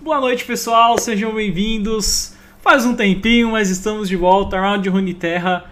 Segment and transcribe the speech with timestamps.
[0.00, 2.34] Boa noite, pessoal, sejam bem-vindos.
[2.60, 4.60] Faz um tempinho, mas estamos de volta.
[4.60, 5.64] Round Runeterra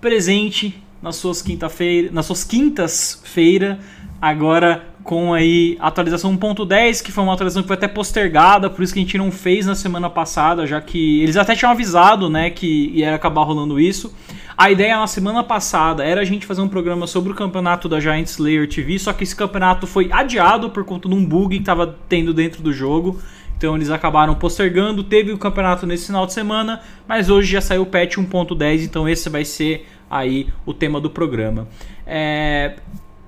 [0.00, 3.78] presente nas suas quinta-feira, nas suas quintas-feira,
[4.20, 8.92] agora com aí atualização 1.10, que foi uma atualização que foi até postergada, por isso
[8.92, 12.50] que a gente não fez na semana passada, já que eles até tinham avisado, né,
[12.50, 14.14] que ia acabar rolando isso.
[14.56, 18.00] A ideia na semana passada era a gente fazer um programa sobre o campeonato da
[18.00, 21.62] Giant Slayer TV, só que esse campeonato foi adiado por conta de um bug que
[21.62, 23.18] estava tendo dentro do jogo.
[23.58, 27.82] Então eles acabaram postergando, teve o campeonato nesse final de semana, mas hoje já saiu
[27.82, 31.66] o patch 1.10, então esse vai ser aí o tema do programa.
[32.06, 32.76] É...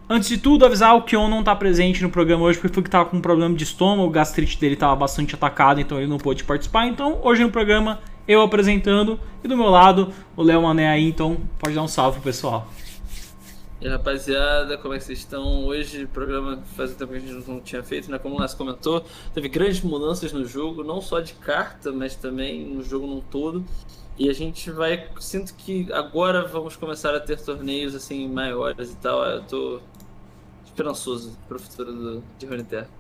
[0.09, 2.89] Antes de tudo, avisar o Kion não está presente no programa hoje porque foi que
[2.89, 6.19] estava com um problema de estômago, o gastrite dele estava bastante atacado, então ele não
[6.19, 6.87] pôde participar.
[6.87, 11.37] Então, hoje no programa, eu apresentando e do meu lado, o Léo Mané aí, então
[11.59, 12.69] pode dar um salve pro pessoal.
[13.81, 15.65] E rapaziada, como é que vocês estão?
[15.65, 18.19] Hoje, programa faz um tempo que a gente não tinha feito, né?
[18.19, 19.03] Como o Lars comentou,
[19.33, 23.65] teve grandes mudanças no jogo, não só de carta, mas também no jogo num todo.
[24.19, 25.09] E a gente vai.
[25.19, 29.25] Sinto que agora vamos começar a ter torneios assim maiores e tal.
[29.25, 29.81] Eu tô
[30.63, 33.00] esperançoso pro futuro do, de Runeterra.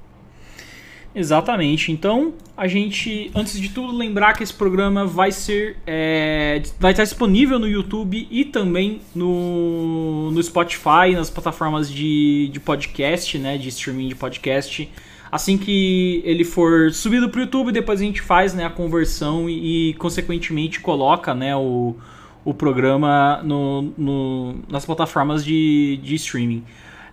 [1.15, 1.91] Exatamente.
[1.91, 7.03] Então, a gente, antes de tudo, lembrar que esse programa vai ser, é, vai estar
[7.03, 13.69] disponível no YouTube e também no, no Spotify, nas plataformas de, de podcast, né, de
[13.71, 14.89] streaming de podcast.
[15.33, 19.49] Assim que ele for subido para o YouTube, depois a gente faz né, a conversão
[19.49, 21.97] e, e consequentemente coloca né, o,
[22.45, 26.65] o programa no, no, nas plataformas de, de streaming.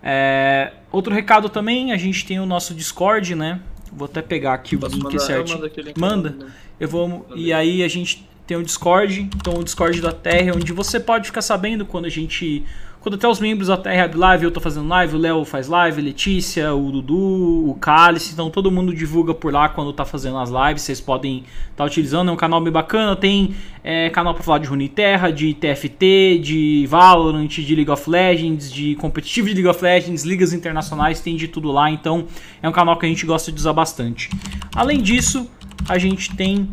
[0.04, 3.60] É, outro recado também, a gente tem o nosso Discord, né?
[3.92, 5.66] Vou até pegar aqui Posso o link certinho.
[5.66, 6.36] Eu manda.
[6.80, 7.28] Eu vou.
[7.36, 11.28] E aí a gente tem o Discord, então o Discord da Terra, onde você pode
[11.28, 12.64] ficar sabendo quando a gente
[13.00, 16.02] quando até os membros da Terra Live, eu tô fazendo live, o Léo faz live,
[16.02, 20.50] Letícia, o Dudu, o Cálice, então todo mundo divulga por lá quando tá fazendo as
[20.50, 24.44] lives, vocês podem estar tá utilizando, é um canal bem bacana, tem é, canal para
[24.44, 29.70] falar de Runeterra, de TFT, de Valorant, de League of Legends, de competitivo de League
[29.70, 32.26] of Legends, ligas internacionais, tem de tudo lá, então
[32.62, 34.30] é um canal que a gente gosta de usar bastante.
[34.76, 35.50] Além disso,
[35.88, 36.70] a gente tem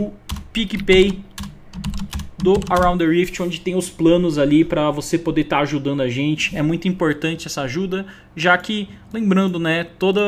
[0.00, 0.12] o
[0.52, 1.22] PicPay
[2.38, 6.02] do Around the Rift, onde tem os planos ali para você poder estar tá ajudando
[6.02, 6.54] a gente.
[6.56, 10.20] É muito importante essa ajuda, já que, lembrando, né, toda,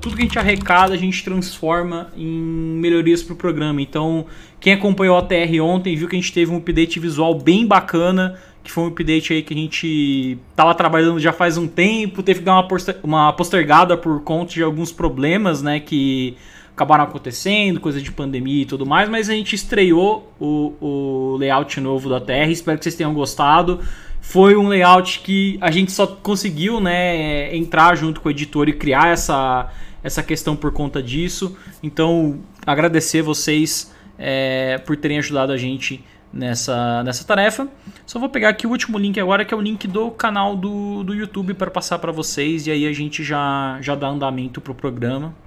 [0.00, 3.82] tudo que a gente arrecada a gente transforma em melhorias para o programa.
[3.82, 4.26] Então,
[4.60, 8.38] quem acompanhou a TR ontem viu que a gente teve um update visual bem bacana,
[8.62, 12.40] que foi um update aí que a gente tava trabalhando já faz um tempo, teve
[12.40, 12.68] que dar uma,
[13.02, 16.36] uma postergada por conta de alguns problemas, né, que
[16.76, 21.80] acabaram acontecendo, coisa de pandemia e tudo mais, mas a gente estreou o, o layout
[21.80, 23.80] novo da TR, espero que vocês tenham gostado.
[24.20, 28.74] Foi um layout que a gente só conseguiu né, entrar junto com o editor e
[28.74, 29.72] criar essa,
[30.04, 31.56] essa questão por conta disso.
[31.82, 37.68] Então, agradecer vocês é, por terem ajudado a gente nessa, nessa tarefa.
[38.04, 41.02] Só vou pegar aqui o último link agora, que é o link do canal do,
[41.04, 44.72] do YouTube para passar para vocês, e aí a gente já, já dá andamento para
[44.72, 45.45] o programa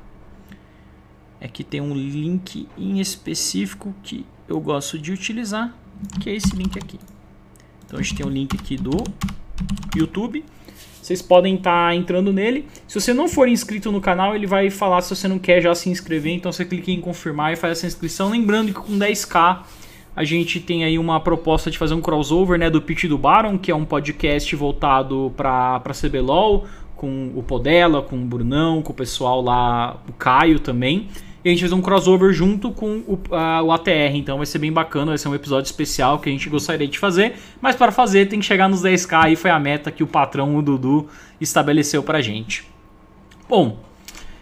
[1.40, 5.74] é que tem um link em específico que eu gosto de utilizar,
[6.20, 7.00] que é esse link aqui.
[7.86, 9.04] Então a gente tem um link aqui do
[9.96, 10.44] YouTube.
[11.02, 12.68] Vocês podem estar tá entrando nele.
[12.88, 15.74] Se você não for inscrito no canal, ele vai falar se você não quer já
[15.74, 16.34] se inscrever.
[16.34, 18.30] Então você clica em confirmar e faz essa inscrição.
[18.30, 19.64] Lembrando que com 10k
[20.16, 23.58] a gente tem aí uma proposta de fazer um crossover né, do Pitch do Baron,
[23.58, 28.96] que é um podcast voltado para CBLOL, com o Podela, com o Brunão, com o
[28.96, 31.08] pessoal lá, o Caio também.
[31.44, 34.60] E a gente fez um crossover junto com o, a, o ATR, então vai ser
[34.60, 37.36] bem bacana, vai ser um episódio especial que a gente gostaria de fazer.
[37.62, 40.58] Mas para fazer tem que chegar nos 10k, aí foi a meta que o patrão,
[40.58, 41.08] o Dudu,
[41.40, 42.68] estabeleceu pra gente.
[43.48, 43.80] Bom,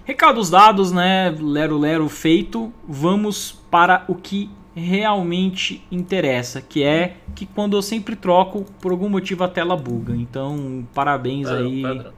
[0.03, 1.35] recados dados, né?
[1.39, 8.15] Lero Lero feito, vamos para o que realmente interessa, que é que quando eu sempre
[8.15, 10.15] troco, por algum motivo a tela buga.
[10.15, 11.81] Então, parabéns padrão, aí.
[11.81, 12.13] Padrão.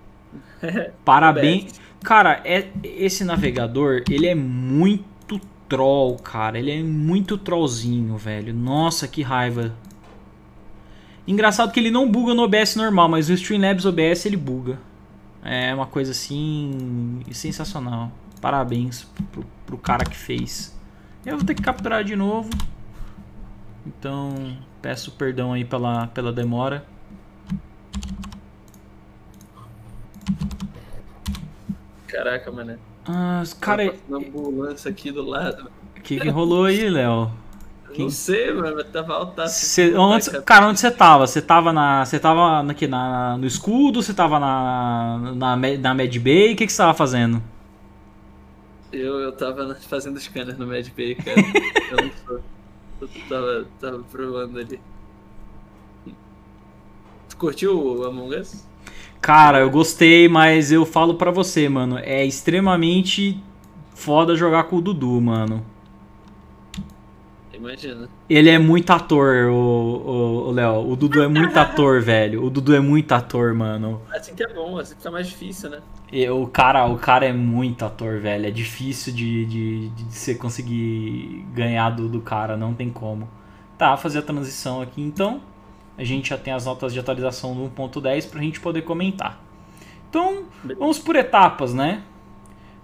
[1.06, 1.80] Parabéns.
[2.04, 6.58] Cara, é, esse navegador, ele é muito troll, cara.
[6.58, 8.54] Ele é muito trollzinho, velho.
[8.54, 9.76] Nossa, que raiva.
[11.28, 14.80] Engraçado que ele não buga no OBS normal, mas o Streamlabs OBS ele buga.
[15.44, 18.12] É uma coisa assim sensacional.
[18.42, 20.76] Parabéns pro, pro cara que fez.
[21.26, 22.50] Eu vou ter que capturar de novo.
[23.86, 26.86] Então, peço perdão aí pela, pela demora.
[32.20, 32.78] Caraca, mané.
[33.08, 33.94] Ah, cara.
[33.94, 35.72] Tá ambulância aqui do lado.
[35.96, 37.32] O que, que rolou aí, Léo?
[37.94, 38.06] Quem...
[38.06, 39.48] Não sei, mano, tava alta.
[39.48, 41.26] Cê, onde, cara, onde você tava?
[41.26, 42.06] Você tava na.
[42.06, 44.04] Você tava aqui na, no escudo?
[44.04, 45.34] Você tava na.
[45.34, 46.54] Na, na Mad Bay?
[46.54, 47.42] O que, que você tava fazendo?
[48.92, 51.40] Eu, eu tava fazendo scanner no Mad Bay, cara.
[51.92, 52.42] eu não sou.
[53.00, 54.80] Eu tava, tava provando ali.
[57.30, 58.68] Tu curtiu o Among Us?
[59.22, 61.98] Cara, eu gostei, mas eu falo pra você, mano.
[62.00, 63.42] É extremamente
[63.94, 65.64] foda jogar com o Dudu, mano.
[67.54, 68.08] Imagina.
[68.30, 70.90] Ele é muito ator, o Léo.
[70.90, 72.46] O, Dudu é muito ator, velho.
[72.46, 74.02] O Dudu é muito ator, mano.
[74.12, 75.80] Assim que é bom, assim fica mais difícil, né?
[76.12, 78.46] E, o, cara, o cara é muito ator, velho.
[78.46, 83.28] É difícil de, de, de você conseguir ganhar do, do cara, não tem como.
[83.78, 85.42] Tá, fazer a transição aqui então.
[86.00, 89.38] A gente já tem as notas de atualização do 1.10 pra gente poder comentar.
[90.10, 90.46] Então,
[90.78, 92.02] vamos por etapas, né?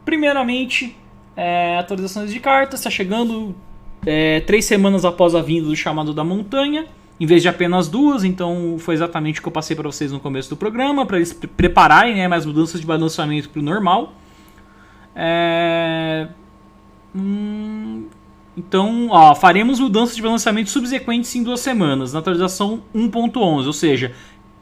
[0.03, 0.97] Primeiramente,
[1.33, 2.81] é, atualizações de cartas.
[2.81, 3.55] Está chegando
[4.05, 8.25] é, três semanas após a vinda do chamado da montanha, em vez de apenas duas,
[8.25, 11.31] então foi exatamente o que eu passei para vocês no começo do programa, para eles
[11.31, 14.13] prepararem né, mais mudanças de balanceamento para o normal.
[15.15, 16.27] É...
[17.15, 18.07] Hum...
[18.57, 24.13] Então, ó, faremos mudanças de balanceamento subsequentes em duas semanas, na atualização 1.11, ou seja,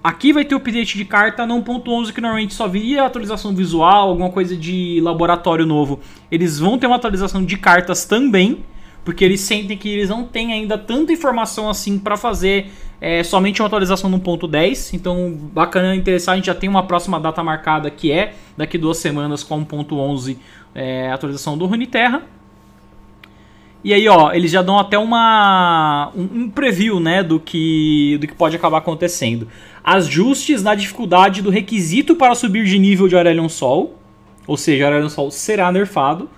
[0.04, 4.10] aqui vai ter o update de carta na 1.11 que normalmente só viria atualização visual,
[4.10, 6.00] alguma coisa de laboratório novo.
[6.32, 8.66] Eles vão ter uma atualização de cartas também,
[9.06, 13.62] porque eles sentem que eles não têm ainda tanta informação assim para fazer é, somente
[13.62, 14.96] uma atualização no ponto 10.
[14.96, 18.98] Então, bacana, interessante, a gente já tem uma próxima data marcada que é daqui duas
[18.98, 20.38] semanas com 1.11
[20.74, 22.24] é, atualização do Runeterra.
[23.84, 28.28] E aí, ó, eles já dão até uma um, um, preview, né, do que do
[28.28, 29.48] que pode acabar acontecendo.
[29.84, 34.00] Ajustes na dificuldade do requisito para subir de nível de Aurelion Sol,
[34.48, 36.30] ou seja, Aurelion Sol será nerfado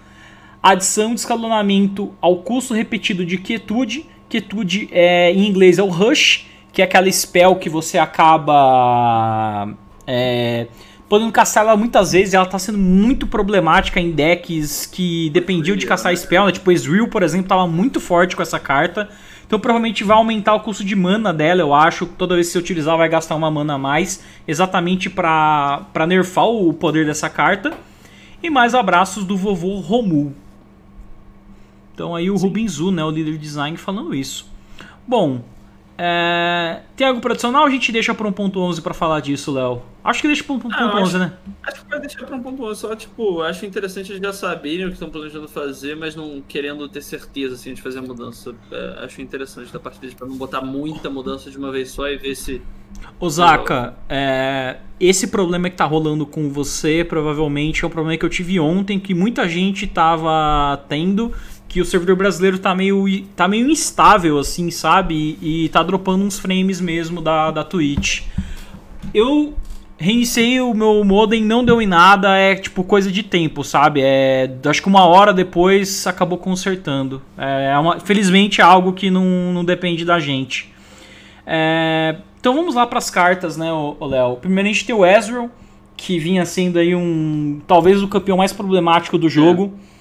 [0.66, 4.08] adição de escalonamento ao custo repetido de quietude.
[4.28, 9.70] Quietude é, em inglês é o rush, que é aquela spell que você acaba
[10.08, 10.66] é,
[11.08, 12.34] podendo caçar ela muitas vezes.
[12.34, 16.46] Ela está sendo muito problemática em decks que dependiam de caçar spell.
[16.46, 16.52] Né?
[16.52, 19.10] Tipo, Ezreal, por exemplo, estava muito forte com essa carta.
[19.46, 22.06] Então provavelmente vai aumentar o custo de mana dela, eu acho.
[22.06, 24.24] Toda vez que você utilizar vai gastar uma mana a mais.
[24.48, 27.74] Exatamente para nerfar o poder dessa carta.
[28.42, 30.34] E mais abraços do vovô Romul.
[31.94, 32.48] Então aí o Sim.
[32.48, 34.52] Rubin Zu, né, o líder de design, falando isso.
[35.08, 35.42] Bom,
[35.98, 36.82] é...
[36.96, 39.82] tem algo tradicional a gente deixa para 1.11 para falar disso, Léo?
[40.04, 41.34] Acho que deixa para 1.11, ah, né?
[41.64, 44.94] Acho que vai deixar para 1.11, só tipo, acho interessante eles já saberem o que
[44.94, 48.54] estão planejando fazer, mas não querendo ter certeza assim, de fazer a mudança.
[48.72, 52.08] É, acho interessante da parte deles para não botar muita mudança de uma vez só
[52.08, 52.62] e ver se
[53.20, 58.30] Osaka, é, esse problema que tá rolando com você provavelmente é um problema que eu
[58.30, 61.34] tive ontem, que muita gente tava tendo
[61.76, 63.06] que o servidor brasileiro tá meio,
[63.36, 65.38] tá meio instável, assim, sabe?
[65.42, 68.22] E, e tá dropando uns frames mesmo da, da Twitch.
[69.14, 69.54] Eu
[69.98, 74.00] reiniciei o meu modem, não deu em nada, é tipo coisa de tempo, sabe?
[74.02, 77.22] É, acho que uma hora depois acabou consertando.
[77.38, 80.74] É, é uma, felizmente é algo que não, não depende da gente.
[81.46, 83.68] É, então vamos lá para as cartas, né,
[84.00, 84.38] Léo?
[84.38, 85.50] Primeiro a gente tem o Ezreal,
[85.98, 89.74] que vinha sendo aí um talvez o campeão mais problemático do jogo.
[89.92, 89.95] É.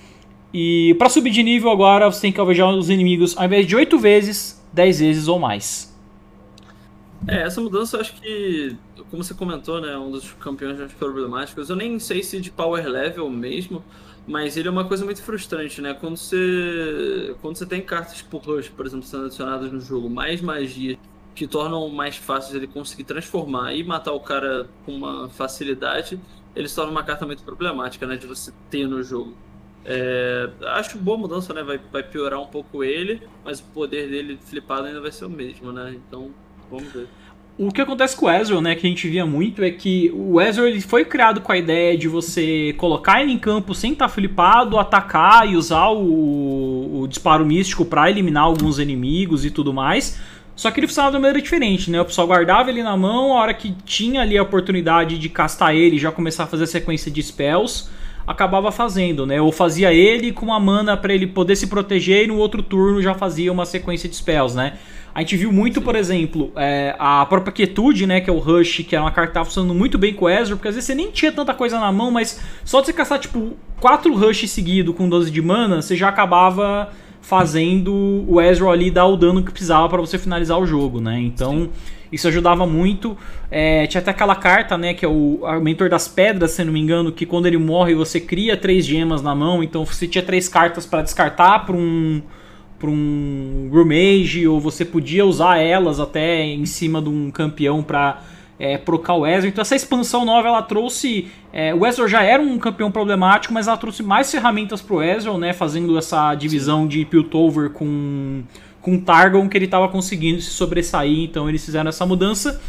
[0.56, 3.75] E para subir de nível agora você tem que alvejar os inimigos ao invés de
[3.75, 5.93] 8 vezes, 10 vezes ou mais.
[7.27, 8.77] É, essa mudança eu acho que,
[9.11, 12.87] como você comentou, né, um dos campeões mais problemáticos, eu nem sei se de power
[12.87, 13.83] level mesmo,
[14.29, 15.93] mas ele é uma coisa muito frustrante, né?
[15.93, 20.40] Quando você, quando você tem cartas por rush, por exemplo, sendo adicionadas no jogo, mais
[20.40, 20.97] magia
[21.35, 26.21] que tornam mais fácil ele conseguir transformar e matar o cara com uma facilidade,
[26.55, 29.35] ele se torna uma carta muito problemática, né, de você ter no jogo.
[29.85, 31.62] É, acho boa mudança, né?
[31.62, 35.31] Vai, vai piorar um pouco ele, mas o poder dele flipado ainda vai ser o
[35.31, 35.95] mesmo, né?
[35.95, 36.31] Então,
[36.71, 37.07] vamos ver.
[37.57, 40.41] O que acontece com o Ezreal, né, que a gente via muito, é que o
[40.41, 44.09] Ezreal ele foi criado com a ideia de você colocar ele em campo sem estar
[44.09, 49.73] tá flipado, atacar e usar o, o disparo místico para eliminar alguns inimigos e tudo
[49.73, 50.21] mais.
[50.57, 52.00] Só que ele funcionava de uma maneira diferente, né?
[52.00, 55.76] O pessoal guardava ele na mão, a hora que tinha ali a oportunidade de castar
[55.76, 57.88] ele, já começar a fazer a sequência de spells
[58.26, 59.40] acabava fazendo, né?
[59.40, 63.02] Ou fazia ele com uma mana para ele poder se proteger e no outro turno
[63.02, 64.75] já fazia uma sequência de spells, né?
[65.14, 68.21] A gente viu muito, por exemplo, é, a própria Quietude, né?
[68.21, 70.28] Que é o Rush, que é uma carta que tava funcionando muito bem com o
[70.28, 72.93] Ezreal, porque às vezes você nem tinha tanta coisa na mão, mas só de você
[72.93, 76.90] caçar, tipo, 4 Rush seguido com 12 de mana, você já acabava
[77.25, 81.19] fazendo o Ezreal ali dar o dano que precisava para você finalizar o jogo, né?
[81.21, 81.62] Então...
[81.62, 81.71] Sim.
[82.14, 83.19] Isso ajudava muito.
[83.50, 86.78] É, tinha até aquela carta, né, que é o, Mentor das Pedras, se não me
[86.78, 90.49] engano, que quando ele morre você cria três gemas na mão, então você tinha três
[90.49, 92.23] cartas para descartar para um
[92.78, 98.21] para um Rumage, ou você podia usar elas até em cima de um campeão para
[98.58, 99.49] é, procar o Ezreal.
[99.49, 101.28] Então essa expansão nova ela trouxe.
[101.52, 105.38] É, o Ezreal já era um campeão problemático, mas ela trouxe mais ferramentas pro Ezreal,
[105.38, 105.52] né?
[105.52, 108.42] Fazendo essa divisão de Piltover com,
[108.80, 111.25] com Targon que ele estava conseguindo se sobressair.
[111.25, 112.61] Então eles fizeram essa mudança.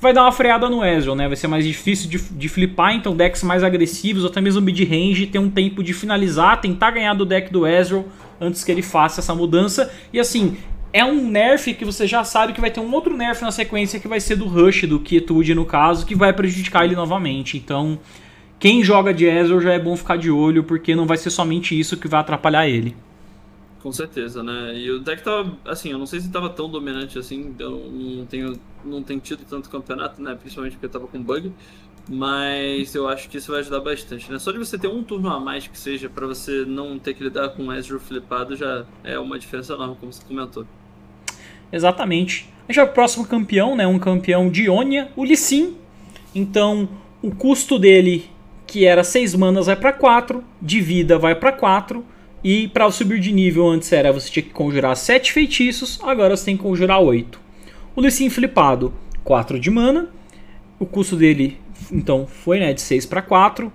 [0.00, 1.26] Vai dar uma freada no Ezreal, né?
[1.26, 5.26] Vai ser mais difícil de, de flipar, então decks mais agressivos, ou até mesmo mid-range,
[5.26, 8.04] ter um tempo de finalizar, tentar ganhar do deck do Ezreal
[8.38, 9.90] antes que ele faça essa mudança.
[10.12, 10.58] E assim,
[10.94, 13.98] é um nerf que você já sabe que vai ter um outro nerf na sequência
[13.98, 17.56] que vai ser do Rush, do Quietude no caso, que vai prejudicar ele novamente.
[17.56, 17.98] Então,
[18.60, 21.76] quem joga de Ezreal já é bom ficar de olho, porque não vai ser somente
[21.76, 22.94] isso que vai atrapalhar ele.
[23.82, 24.78] Com certeza, né?
[24.78, 28.24] E o deck tava, assim, eu não sei se tava tão dominante assim, eu não
[28.24, 30.36] tenho, não tenho tido tanto campeonato, né?
[30.36, 31.52] Principalmente porque tava com bug.
[32.08, 34.38] Mas eu acho que isso vai ajudar bastante, né?
[34.38, 37.24] Só de você ter um turno a mais que seja para você não ter que
[37.24, 40.64] lidar com Ezreal flipado já é uma diferença enorme, como você comentou.
[41.74, 42.48] Exatamente.
[42.68, 43.84] A gente vai pro próximo campeão, né?
[43.84, 45.74] Um campeão de Ionia, o Lissin.
[46.32, 46.88] Então,
[47.20, 48.26] o custo dele,
[48.64, 52.04] que era 6 manas, vai para 4, de vida vai para 4.
[52.44, 56.44] E para subir de nível antes era você tinha que conjurar 7 feitiços, agora você
[56.44, 57.40] tem que conjurar 8.
[57.96, 60.10] O Lissin flipado, 4 de mana.
[60.78, 61.58] O custo dele,
[61.90, 63.72] então, foi né, de 6 para 4.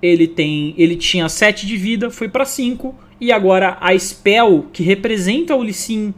[0.00, 2.94] Ele tem, ele tinha 7 de vida, foi para 5.
[3.20, 6.14] E agora a spell que representa o Lissin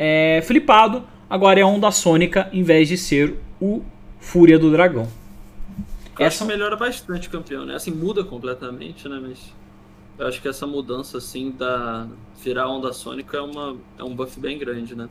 [0.00, 3.82] é, flipado, agora é a onda sônica em vez de ser o
[4.20, 5.08] Fúria do Dragão.
[6.16, 7.74] Eu essa melhora bastante o campeão, né?
[7.74, 9.18] Assim, muda completamente, né?
[9.20, 9.52] Mas
[10.16, 12.06] eu acho que essa mudança, assim, da
[12.42, 15.08] virar onda sônica é, uma, é um buff bem grande, né?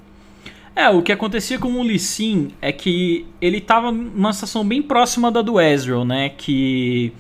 [0.74, 4.82] É, o que acontecia com o Lee Sin é que ele tava numa situação bem
[4.82, 6.30] próxima da do Ezreal, né?
[6.30, 7.12] Que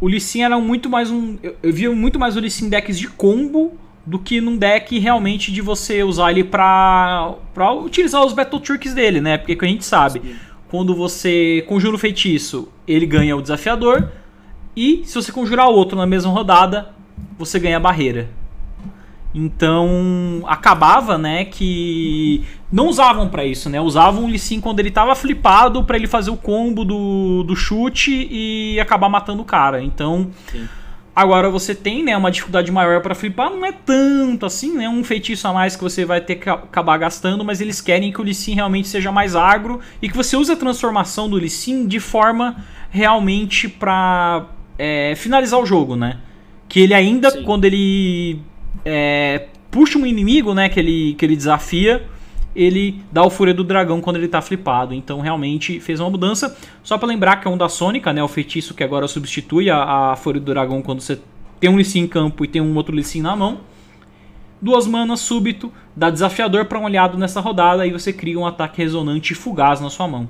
[0.00, 1.38] o Lee Sin era muito mais um...
[1.42, 4.98] Eu, eu via muito mais o Lee Sin decks de combo do que num deck
[4.98, 9.38] realmente de você usar ele pra, pra utilizar os Battle Tricks dele, né?
[9.38, 10.34] Porque que a gente sabe, Sim.
[10.68, 14.10] quando você conjura o feitiço, ele ganha o desafiador,
[14.76, 16.90] e se você conjurar outro na mesma rodada,
[17.38, 18.28] você ganha a barreira.
[19.34, 23.80] Então, acabava, né, que não usavam para isso, né?
[23.80, 28.28] Usavam ele sim quando ele tava flipado para ele fazer o combo do, do chute
[28.30, 29.82] e acabar matando o cara.
[29.82, 30.68] Então, sim
[31.14, 34.88] Agora você tem né, uma dificuldade maior para flipar, não é tanto assim, né?
[34.88, 38.20] Um feitiço a mais que você vai ter que acabar gastando, mas eles querem que
[38.20, 42.00] o Lissin realmente seja mais agro e que você use a transformação do Lissin de
[42.00, 44.46] forma realmente para
[44.78, 46.18] é, finalizar o jogo, né?
[46.66, 47.42] Que ele ainda, Sim.
[47.42, 48.40] quando ele
[48.82, 52.02] é, puxa um inimigo, né, que ele, que ele desafia,
[52.54, 54.94] ele dá o Fúria do Dragão quando ele tá flipado.
[54.94, 56.56] Então realmente fez uma mudança.
[56.82, 58.22] Só para lembrar que é um da Sônica, né?
[58.22, 61.20] O feitiço que agora substitui a, a Fúria do Dragão quando você
[61.58, 63.60] tem um Lissin em campo e tem um outro Lissin na mão.
[64.60, 68.78] Duas manas súbito, dá desafiador para um aliado nessa rodada e você cria um ataque
[68.78, 70.28] resonante e fugaz na sua mão.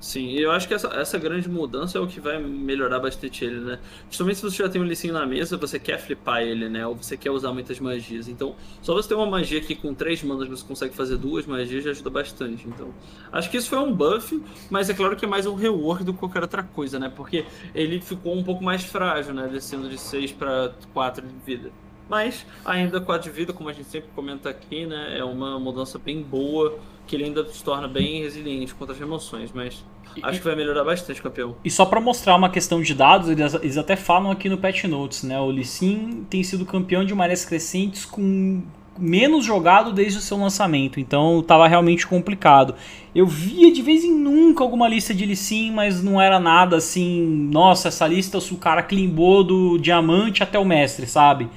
[0.00, 3.60] Sim, eu acho que essa, essa grande mudança é o que vai melhorar bastante ele,
[3.60, 3.78] né?
[4.08, 6.86] Justamente se você já tem um Lee na mesa, você quer flipar ele, né?
[6.86, 8.26] Ou você quer usar muitas magias.
[8.26, 11.84] Então, só você ter uma magia aqui com três manas, você consegue fazer duas magias,
[11.84, 12.66] já ajuda bastante.
[12.66, 12.94] Então,
[13.30, 16.14] acho que isso foi um buff, mas é claro que é mais um rework do
[16.14, 17.12] que qualquer outra coisa, né?
[17.14, 19.48] Porque ele ficou um pouco mais frágil, né?
[19.48, 21.70] Descendo de 6 para 4 de vida.
[22.08, 25.18] Mas ainda 4 de vida, como a gente sempre comenta aqui, né?
[25.18, 29.50] É uma mudança bem boa que ele ainda se torna bem resiliente contra as emoções,
[29.52, 29.84] mas
[30.22, 31.56] acho que vai melhorar bastante o campeão.
[31.64, 34.84] E só para mostrar uma questão de dados, eles, eles, até falam aqui no Patch
[34.84, 35.40] Notes, né?
[35.40, 38.62] O Lee Sin tem sido campeão de marés crescentes com
[38.96, 42.76] menos jogado desde o seu lançamento, então estava realmente complicado.
[43.12, 46.76] Eu via de vez em nunca alguma lista de Lee Sin, mas não era nada
[46.76, 51.48] assim, nossa, essa lista o cara climbou do diamante até o mestre, sabe?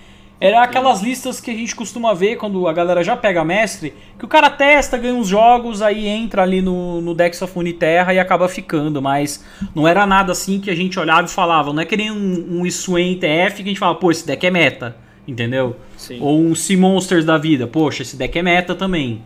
[0.44, 4.26] Era aquelas listas que a gente costuma ver quando a galera já pega mestre, que
[4.26, 8.20] o cara testa, ganha uns jogos, aí entra ali no, no Dex of Uniterra e
[8.20, 9.42] acaba ficando, mas
[9.74, 12.60] não era nada assim que a gente olhava e falava, não é que nem um,
[12.62, 15.78] um TF que a gente fala, pô, esse deck é meta, entendeu?
[15.96, 16.20] Sim.
[16.20, 19.24] Ou um Sea Monsters da vida, poxa, esse deck é meta também.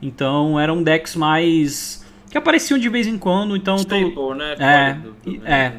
[0.00, 2.06] Então eram decks mais.
[2.30, 3.74] que apareciam de vez em quando, então.
[3.78, 4.32] Stable, tô...
[4.32, 4.54] né?
[4.60, 5.72] É, é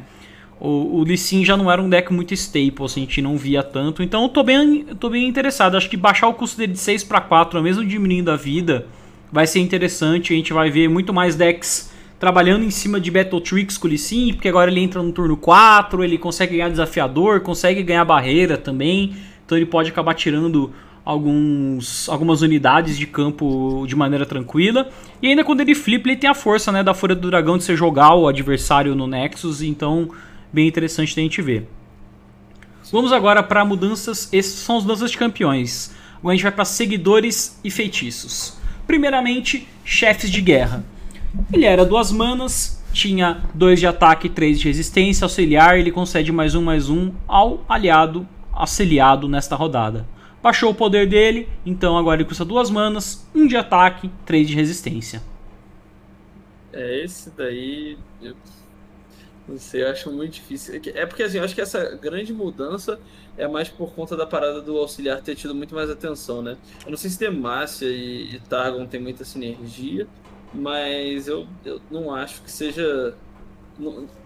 [0.64, 3.36] o, o Lee Sin já não era um deck muito staple, assim, a gente não
[3.36, 4.02] via tanto.
[4.02, 5.76] Então eu tô bem, tô bem interessado.
[5.76, 8.86] Acho que baixar o custo dele de 6 para 4, mesmo diminuindo a vida,
[9.30, 10.32] vai ser interessante.
[10.32, 13.90] A gente vai ver muito mais decks trabalhando em cima de Battle Tricks com o
[13.90, 18.04] Lee Sin, porque agora ele entra no turno 4, ele consegue ganhar desafiador, consegue ganhar
[18.06, 19.14] barreira também.
[19.44, 20.72] Então ele pode acabar tirando
[21.04, 24.88] alguns, algumas unidades de campo de maneira tranquila.
[25.20, 27.64] E ainda quando ele flipa, ele tem a força né, da Folha do Dragão de
[27.64, 29.60] você jogar o adversário no Nexus.
[29.60, 30.08] Então
[30.54, 31.68] bem interessante da gente ver.
[32.92, 34.32] Vamos agora para mudanças.
[34.32, 35.92] Esses são as mudanças de campeões.
[36.18, 38.56] Agora a gente vai para seguidores e feitiços.
[38.86, 40.84] Primeiramente, chefes de guerra.
[41.52, 45.24] Ele era duas manas, tinha dois de ataque e três de resistência.
[45.24, 50.06] Auxiliar, ele concede mais um mais um ao aliado auxiliado nesta rodada.
[50.40, 54.54] Baixou o poder dele, então agora ele custa duas manas, um de ataque, três de
[54.54, 55.20] resistência.
[56.72, 57.98] É, esse daí.
[59.46, 60.74] Não sei, eu acho muito difícil.
[60.74, 62.98] É, é porque assim, eu acho que essa grande mudança
[63.36, 66.56] é mais por conta da parada do auxiliar ter tido muito mais atenção, né?
[66.84, 70.06] Eu não sei se Demacia e, e Targon tem muita sinergia,
[70.52, 73.14] mas eu, eu não acho que seja.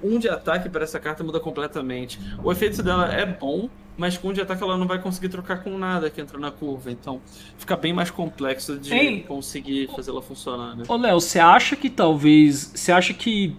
[0.02, 2.20] Um de ataque para essa carta muda completamente.
[2.44, 5.62] O efeito dela é bom, mas com um de ataque ela não vai conseguir trocar
[5.62, 6.90] com nada que entra na curva.
[6.90, 7.18] Então
[7.56, 10.76] fica bem mais complexo de Ei, conseguir fazer ela funcionar.
[10.76, 10.84] Né?
[10.86, 12.72] Ô Léo, você acha que talvez.
[12.74, 13.56] Você acha que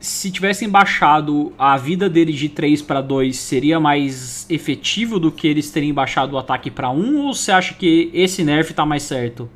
[0.00, 5.46] se tivessem baixado a vida deles de 3 para 2, seria mais efetivo do que
[5.46, 7.18] eles terem baixado o ataque para 1?
[7.18, 9.48] Ou você acha que esse nerf tá mais certo?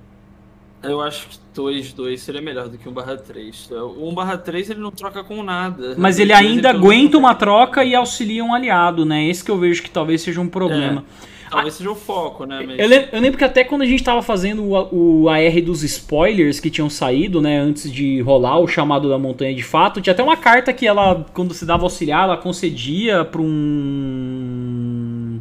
[0.82, 3.70] Eu acho que 2, 2 seria melhor do que 1 barra 3.
[3.96, 5.94] O 1 barra 3 ele não troca com nada.
[5.96, 9.26] Mas ele ainda ele aguenta uma troca e auxilia um aliado, né?
[9.26, 11.04] Esse que eu vejo que talvez seja um problema.
[11.30, 11.33] É.
[11.50, 12.62] Talvez seja o foco, né?
[12.66, 12.78] Mas...
[12.78, 15.82] Eu, lembro, eu, lembro, que até quando a gente tava fazendo o, o, AR dos
[15.82, 17.58] spoilers que tinham saído, né?
[17.58, 21.24] Antes de rolar o chamado da montanha de fato, tinha até uma carta que ela,
[21.32, 25.40] quando se dava auxiliar, ela concedia pra um.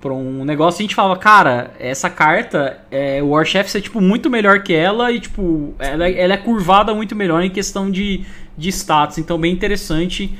[0.00, 4.00] pra um negócio e a gente falava, cara, essa carta, é, o Warchef é tipo
[4.00, 8.24] muito melhor que ela e, tipo, ela, ela é curvada muito melhor em questão de,
[8.56, 9.18] de status.
[9.18, 10.36] Então, bem interessante.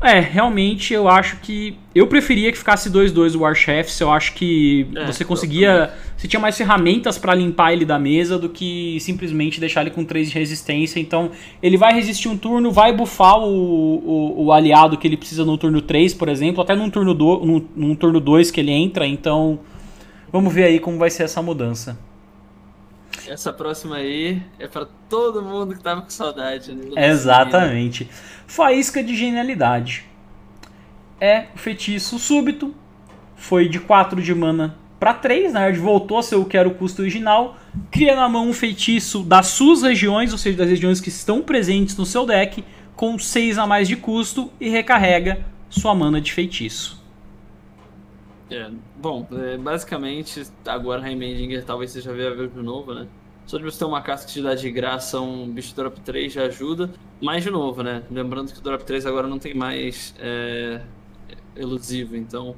[0.00, 1.76] É, realmente eu acho que.
[1.94, 3.98] Eu preferia que ficasse 2-2 o Warchefs.
[4.00, 5.92] Eu acho que é, você conseguia.
[6.16, 10.04] Você tinha mais ferramentas para limpar ele da mesa do que simplesmente deixar ele com
[10.04, 11.00] 3 de resistência.
[11.00, 11.30] Então,
[11.62, 15.56] ele vai resistir um turno, vai bufar o, o, o aliado que ele precisa no
[15.56, 18.72] turno 3, por exemplo, até num turno 2 do, num, num turno 2 que ele
[18.72, 19.06] entra.
[19.06, 19.60] Então,
[20.30, 21.98] vamos ver aí como vai ser essa mudança.
[23.28, 26.74] Essa próxima aí é para todo mundo que tava com saudade.
[26.74, 27.08] Né?
[27.08, 28.08] Exatamente.
[28.46, 30.04] Faísca de genialidade.
[31.20, 32.74] É o feitiço súbito.
[33.36, 36.66] Foi de 4 de mana para 3, na verdade voltou a ser o que era
[36.66, 37.58] o custo original.
[37.90, 41.94] Cria na mão um feitiço das suas regiões, ou seja, das regiões que estão presentes
[41.94, 42.64] no seu deck,
[42.96, 46.93] com 6 a mais de custo e recarrega sua mana de feitiço.
[48.54, 53.08] É, bom, é, basicamente, agora Heimendinger talvez seja viável de novo, né?
[53.46, 56.32] Só de você ter uma casca que te dá de graça um bicho drop 3
[56.32, 56.90] já ajuda.
[57.20, 58.02] Mas de novo, né?
[58.10, 60.80] Lembrando que o drop 3 agora não tem mais é,
[61.56, 62.54] elusivo, então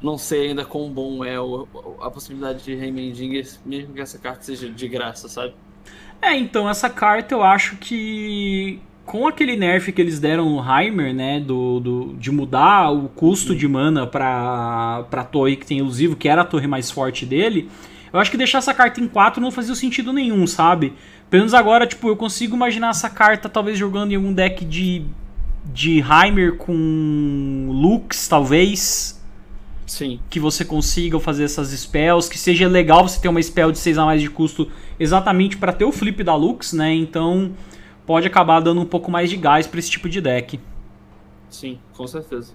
[0.00, 1.36] não sei ainda quão bom é
[2.00, 5.54] a possibilidade de Heimendinger, mesmo que essa carta seja de graça, sabe?
[6.22, 11.14] É, então essa carta eu acho que com aquele nerf que eles deram no Heimer,
[11.14, 16.14] né, do, do, de mudar o custo de mana pra, pra torre que tem elusivo,
[16.14, 17.70] que era a torre mais forte dele,
[18.12, 20.92] eu acho que deixar essa carta em 4 não fazia sentido nenhum, sabe?
[21.30, 25.06] Pelo menos agora, tipo, eu consigo imaginar essa carta talvez jogando em algum deck de,
[25.72, 29.18] de Heimer com Lux, talvez.
[29.86, 30.20] Sim.
[30.28, 33.96] Que você consiga fazer essas spells, que seja legal você ter uma spell de 6
[33.96, 36.92] a mais de custo exatamente para ter o flip da Lux, né?
[36.92, 37.52] Então
[38.08, 40.58] pode acabar dando um pouco mais de gás para esse tipo de deck.
[41.50, 42.54] Sim, com certeza.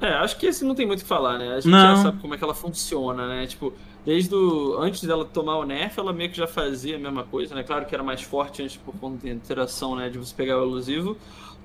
[0.00, 1.52] É, acho que esse não tem muito o que falar, né?
[1.52, 1.96] A gente não.
[1.96, 3.46] já sabe como é que ela funciona, né?
[3.46, 3.74] Tipo,
[4.06, 7.54] desde o, antes dela tomar o nerf, ela meio que já fazia a mesma coisa,
[7.54, 7.62] né?
[7.62, 10.08] Claro que era mais forte antes por conta da interação, né?
[10.08, 11.14] De você pegar o elusivo.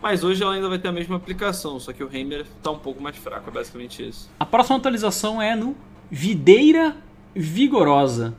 [0.01, 2.79] Mas hoje ela ainda vai ter a mesma aplicação, só que o Heimer tá um
[2.79, 4.29] pouco mais fraco, é basicamente isso.
[4.37, 5.73] A próxima atualização é no
[6.09, 6.97] Videira
[7.33, 8.33] Vigorosa.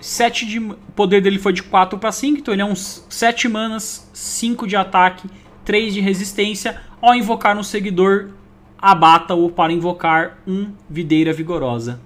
[0.00, 0.58] 7 de.
[0.58, 4.66] O poder dele foi de 4 para 5, então ele é uns 7 manas, 5
[4.66, 5.28] de ataque,
[5.64, 6.80] 3 de resistência.
[7.00, 8.30] Ao invocar um seguidor,
[8.78, 12.00] abata-o para invocar um Videira Vigorosa.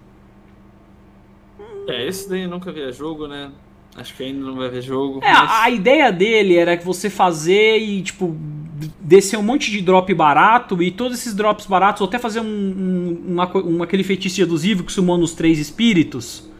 [1.89, 3.51] É, esse daí nunca vi jogo, né?
[3.97, 5.21] Acho que ainda não vai ver jogo.
[5.23, 5.51] É, mas...
[5.51, 8.35] a ideia dele era que você fazer e, tipo,
[9.01, 12.45] descer um monte de drop barato e todos esses drops baratos, ou até fazer um,
[12.45, 16.52] um, uma, um aquele feitiço adusivo que sumou nos três espíritos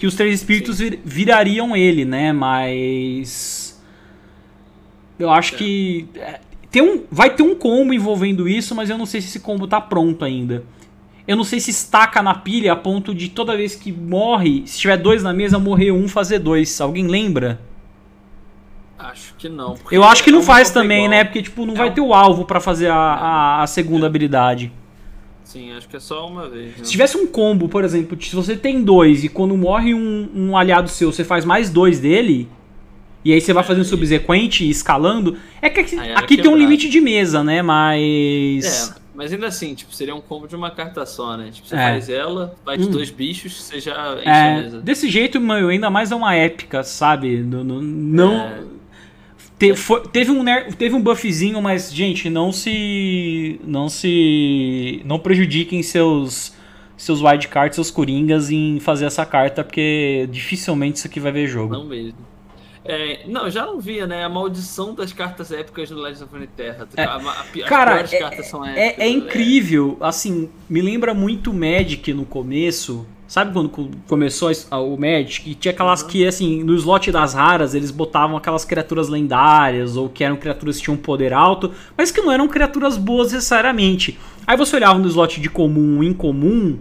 [0.00, 2.32] que os três espíritos vir, virariam ele, né?
[2.32, 3.80] Mas.
[5.18, 5.58] Eu acho é.
[5.58, 6.08] que.
[6.14, 9.40] É, tem um, vai ter um combo envolvendo isso, mas eu não sei se esse
[9.40, 10.64] combo tá pronto ainda.
[11.28, 14.78] Eu não sei se estaca na pilha a ponto de toda vez que morre, se
[14.78, 16.80] tiver dois na mesa, morrer um, fazer dois.
[16.80, 17.60] Alguém lembra?
[18.98, 19.76] Acho que não.
[19.90, 21.10] Eu acho que não é faz também, igual.
[21.10, 21.24] né?
[21.24, 21.92] Porque, tipo, não é vai um...
[21.92, 24.08] ter o alvo para fazer a, a, a segunda é.
[24.08, 24.72] habilidade.
[25.52, 26.76] Sim, acho que é só uma vez.
[26.78, 26.84] Né?
[26.84, 30.56] Se tivesse um combo, por exemplo, se você tem dois e quando morre um, um
[30.56, 32.48] aliado seu, você faz mais dois dele,
[33.24, 35.36] e aí você vai fazendo subsequente e escalando.
[35.60, 37.62] É que aqui, aqui tem um limite de mesa, né?
[37.62, 38.90] Mas.
[38.96, 41.50] É, mas ainda assim, tipo, seria um combo de uma carta só, né?
[41.52, 41.78] Tipo, você É.
[41.78, 42.90] faz ela, faz Hum.
[42.92, 44.80] dois bichos, você já enche a É, mesa.
[44.80, 47.38] desse jeito, mano, ainda mais é uma épica, sabe?
[47.42, 47.64] Não.
[47.64, 48.60] não, não- É.
[49.60, 53.60] Te- foi- teve, um, ner- teve um buffzinho, mas, gente, não se.
[53.64, 55.02] Não se.
[55.04, 56.58] Não prejudiquem seus.
[56.96, 61.72] Seus wildcards, seus coringas em fazer essa carta, porque dificilmente isso aqui vai ver jogo.
[61.72, 62.18] Não mesmo.
[62.84, 64.22] É, não, já não via, né?
[64.22, 66.86] A maldição das cartas épicas no Legends of Terra.
[66.96, 67.04] É.
[67.04, 69.04] A, Cara, é- cartas são É, épicas.
[69.06, 73.06] é incrível, assim, me lembra muito o Magic no começo.
[73.30, 75.42] Sabe quando co- começou o Magic?
[75.44, 80.08] Que tinha aquelas que, assim, no slot das raras, eles botavam aquelas criaturas lendárias, ou
[80.08, 84.18] que eram criaturas que tinham poder alto, mas que não eram criaturas boas necessariamente.
[84.44, 86.80] Aí você olhava no slot de comum, incomum,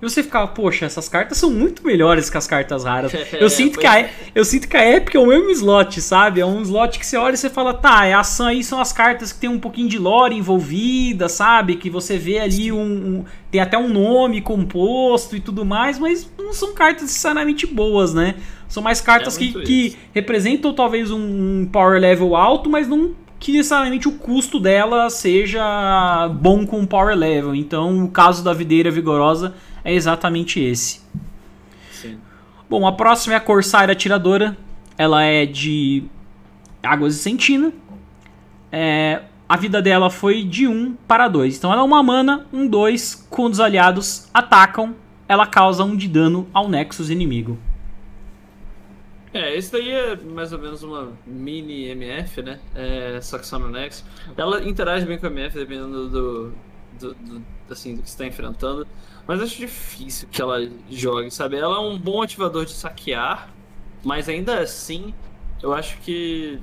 [0.00, 3.12] e você ficava, poxa, essas cartas são muito melhores que as cartas raras.
[3.32, 6.40] Eu, É, sinto, que a, eu sinto que a Epic é o mesmo slot, sabe?
[6.40, 8.92] É um slot que você olha e você fala, tá, é ação aí são as
[8.92, 11.76] cartas que tem um pouquinho de lore envolvida, sabe?
[11.76, 16.30] Que você vê ali um, um- Tem até um nome composto e tudo mais, mas
[16.38, 18.36] não são cartas necessariamente boas, né?
[18.68, 23.50] São mais cartas É que, que representam talvez um power level alto, mas não que
[23.50, 27.54] necessariamente o custo dela seja bom com o power level.
[27.54, 31.00] Então, o caso da videira vigorosa é exatamente esse.
[31.90, 32.18] Sim.
[32.68, 34.54] Bom, a próxima é a Corsair Atiradora.
[34.98, 36.04] Ela é de
[36.82, 37.72] Águas de Sentina.
[38.70, 41.56] É, a vida dela foi de 1 para 2.
[41.56, 43.26] Então ela é uma mana, um 2.
[43.30, 44.94] Quando os aliados atacam,
[45.26, 47.58] ela causa 1 de dano ao Nexus inimigo.
[49.32, 52.60] É, esse daí é mais ou menos uma mini MF, né?
[52.74, 54.04] É, só que só no.
[54.36, 56.52] Ela interage bem com a MF dependendo do,
[56.98, 58.86] do, do- assim, do que você está enfrentando.
[59.26, 60.58] Mas acho difícil que ela
[60.90, 61.56] jogue, sabe?
[61.56, 63.54] Ela é um bom ativador de saquear,
[64.04, 65.14] mas ainda assim,
[65.62, 66.60] eu acho que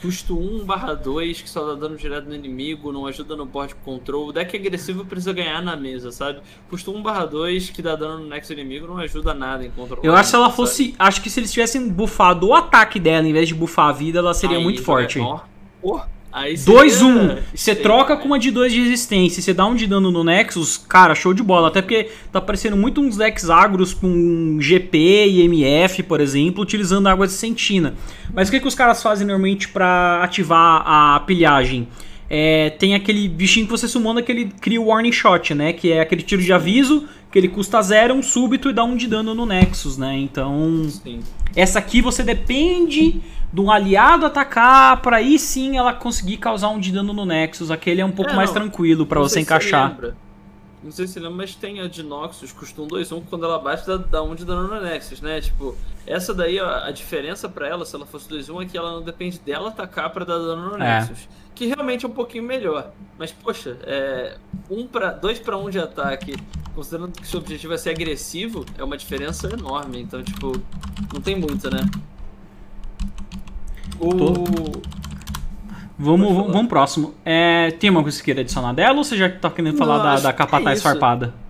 [0.00, 3.74] custo 1 barra 2, que só dá dano direto no inimigo, não ajuda no board
[3.84, 4.28] control.
[4.28, 6.40] O deck é agressivo precisa ganhar na mesa, sabe?
[6.68, 10.00] Custo 1 barra 2, que dá dano no next inimigo, não ajuda nada em control.
[10.02, 10.84] Eu acho que ela fosse.
[10.86, 10.96] Sabe?
[10.98, 14.18] Acho que se eles tivessem bufado o ataque dela, em vez de bufar a vida,
[14.18, 15.18] ela seria Aí, muito forte.
[15.18, 15.40] É,
[15.82, 16.00] oh.
[16.34, 17.04] 2-1.
[17.04, 17.38] Um.
[17.54, 18.20] Você troca né?
[18.20, 21.14] com uma de 2 de resistência e você dá um de dano no Nexus, cara,
[21.14, 21.68] show de bola.
[21.68, 27.06] Até porque tá parecendo muito uns decks agros com GP e MF, por exemplo, utilizando
[27.06, 27.94] água de sentina.
[28.32, 31.88] Mas o que, que os caras fazem normalmente para ativar a pilhagem?
[32.28, 35.72] É, tem aquele bichinho que você sumona que ele cria o Warning Shot, né?
[35.72, 38.96] Que é aquele tiro de aviso, que ele custa zero, um súbito e dá um
[38.96, 40.16] de dano no Nexus, né?
[40.16, 40.84] Então.
[40.88, 41.20] Sim.
[41.54, 43.20] Essa aqui você depende
[43.52, 47.70] de um aliado atacar pra aí sim ela conseguir causar um de dano no Nexus.
[47.70, 49.90] Aquele é um pouco É, mais tranquilo pra Não você sei se encaixar.
[49.90, 50.16] lembra.
[50.82, 53.86] Não sei se lembra, mas tem a de Noxus, custa um 2-1, quando ela bate
[53.86, 55.40] dá, dá um de dano no Nexus, né?
[55.40, 55.74] Tipo,
[56.06, 59.02] essa daí, a, a diferença pra ela, se ela fosse 2-1, é que ela não
[59.02, 61.00] depende dela atacar pra dar dano no É.
[61.00, 61.26] Nexus.
[61.54, 62.90] Que realmente é um pouquinho melhor.
[63.18, 64.36] Mas, poxa, é,
[64.68, 66.34] um pra, 2 pra 1 de ataque,
[66.74, 70.00] considerando que seu objetivo é ser agressivo, é uma diferença enorme.
[70.00, 70.52] Então, tipo,
[71.12, 71.80] não tem muito, né?
[74.00, 74.08] O...
[75.96, 76.52] Vamos, Pode vamos, falar.
[76.52, 77.14] vamos próximo.
[77.24, 79.98] É, tem uma coisa que você queira adicionar dela ou você já tá querendo falar
[79.98, 81.43] Não, da, da capataz é farpada?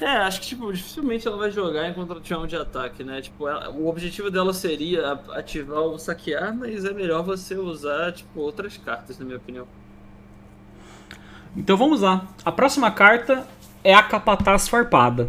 [0.00, 3.20] É, acho que tipo, dificilmente ela vai jogar enquanto ela tiver um de ataque, né?
[3.20, 8.38] Tipo, ela- o objetivo dela seria ativar o saquear, mas é melhor você usar, tipo,
[8.40, 9.66] outras cartas, na minha opinião.
[11.56, 12.26] Então vamos lá.
[12.44, 13.44] A próxima carta
[13.82, 15.28] é a capataz farpada.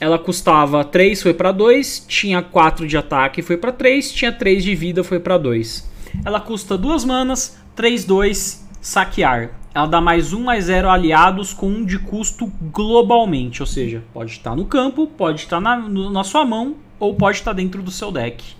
[0.00, 4.62] Ela custava 3, foi pra 2, tinha 4 de ataque, foi pra 3, tinha 3
[4.64, 5.90] de vida, foi pra 2.
[6.24, 9.50] Ela custa 2 manas, 3, 2, saquear.
[9.76, 14.30] Ela dá mais 1, mais 0 aliados com 1 de custo globalmente, ou seja, pode
[14.30, 18.10] estar no campo, pode estar na, na sua mão ou pode estar dentro do seu
[18.10, 18.56] deck.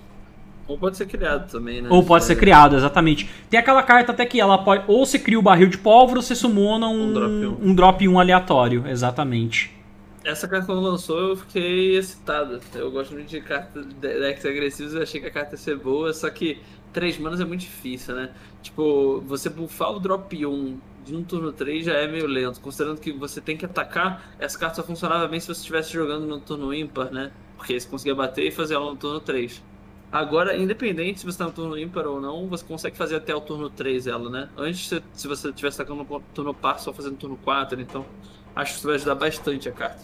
[0.69, 1.89] Ou pode ser criado também, né?
[1.91, 3.31] Ou pode ser criado, exatamente.
[3.49, 4.85] Tem aquela carta até que ela pode.
[4.87, 7.71] Ou você cria o barril de pólvora ou você sumona um, Um drop um.
[7.71, 9.75] um drop 1 aleatório, exatamente.
[10.23, 12.61] Essa carta quando lançou eu fiquei excitado.
[12.75, 15.79] Eu gosto muito de cartas de decks agressivos, eu achei que a carta ia ser
[15.79, 16.59] boa, só que
[16.93, 18.29] 3 manas é muito difícil, né?
[18.61, 23.01] Tipo, você buffar o drop 1 de um turno 3 já é meio lento, considerando
[23.01, 26.41] que você tem que atacar, essa carta só funcionava bem se você estivesse jogando no
[26.41, 27.33] turno ímpar, né?
[27.57, 29.63] Porque aí você conseguia bater e fazer ela no turno 3.
[30.13, 33.41] Agora, independente se você tá no turno ímpar ou não, você consegue fazer até o
[33.41, 34.49] turno 3 ela, né?
[34.57, 38.05] Antes, se- se você estivesse atacando no turno par, só fazendo turno 4, então
[38.55, 40.03] acho que isso vai ajudar bastante a carta.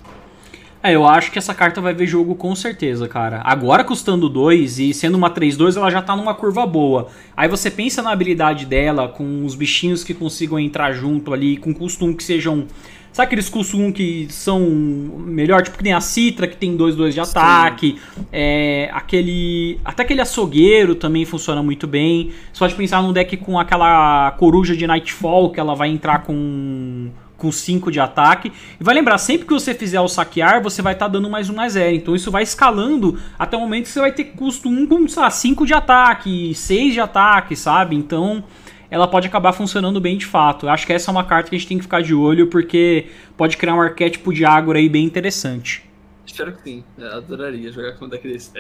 [0.85, 3.41] É, eu acho que essa carta vai ver jogo com certeza, cara.
[3.45, 7.07] Agora custando 2 e sendo uma 3-2, ela já tá numa curva boa.
[7.37, 11.73] Aí você pensa na habilidade dela, com os bichinhos que consigam entrar junto ali, com
[11.73, 12.67] custo 1 que sejam.
[13.13, 15.63] Sabe aqueles custo 1 que são melhor?
[15.63, 18.01] Tipo que tem a Citra, que tem 2-2 de ataque.
[18.33, 19.79] É, aquele.
[19.85, 22.33] Até aquele açougueiro também funciona muito bem.
[22.53, 27.11] Você pode pensar num deck com aquela coruja de Nightfall, que ela vai entrar com
[27.43, 28.53] com 5 de ataque.
[28.81, 31.51] E vai lembrar, sempre que você fizer o saquear, você vai estar tá dando mais
[31.51, 31.97] um mais zero.
[31.97, 35.21] Então isso vai escalando até o momento que você vai ter custo 1 com, sei
[35.21, 37.97] lá, 5 de ataque, 6 de ataque, sabe?
[37.97, 38.45] Então
[38.89, 40.67] ela pode acabar funcionando bem de fato.
[40.67, 42.47] Eu acho que essa é uma carta que a gente tem que ficar de olho,
[42.47, 45.83] porque pode criar um arquétipo de Ágora aí bem interessante.
[46.25, 46.85] Espero que sim.
[46.97, 48.53] Eu adoraria jogar com um deck desse.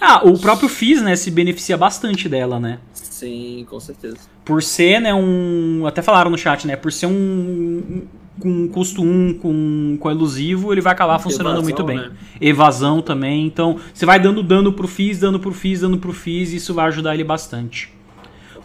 [0.00, 2.78] Ah, o próprio Fizz, né, se beneficia bastante dela, né?
[2.92, 4.18] Sim, com certeza.
[4.44, 5.84] Por ser, né, um.
[5.86, 6.76] Até falaram no chat, né?
[6.76, 8.02] Por ser um.
[8.40, 11.98] Com custo 1 com, com elusivo, ele vai acabar funcionando Evasão, muito bem.
[11.98, 12.10] Né?
[12.40, 13.44] Evasão também.
[13.44, 16.72] Então, você vai dando dano pro Fizz, dando pro Fizz, dando pro Fizz, e isso
[16.72, 17.92] vai ajudar ele bastante.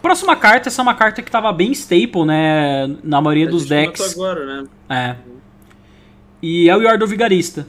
[0.00, 2.86] Próxima carta, essa é uma carta que tava bem staple, né?
[3.02, 4.14] Na maioria dos decks.
[4.14, 4.68] agora, né?
[4.88, 5.16] É.
[6.40, 7.66] E é o Yordle Vigarista.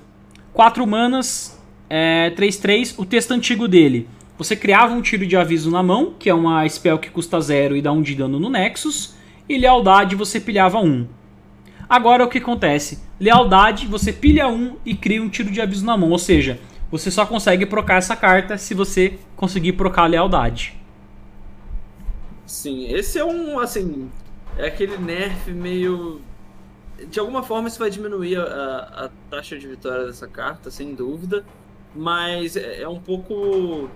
[0.54, 1.57] 4 manas,
[1.90, 2.96] é, 3-3.
[2.98, 6.68] O texto antigo dele você criava um tiro de aviso na mão, que é uma
[6.70, 9.16] spell que custa zero e dá um de dano no Nexus,
[9.50, 11.08] e lealdade você pilhava um.
[11.90, 13.00] Agora o que acontece?
[13.20, 16.60] Lealdade, você pilha um e cria um tiro de aviso na mão, ou seja,
[16.92, 20.78] você só consegue procar essa carta se você conseguir procar a lealdade.
[22.46, 24.10] Sim, esse é um, assim,
[24.58, 26.22] é aquele nerf meio...
[27.10, 31.46] De alguma forma isso vai diminuir a, a taxa de vitória dessa carta, sem dúvida,
[31.98, 33.90] mas é, é um pouco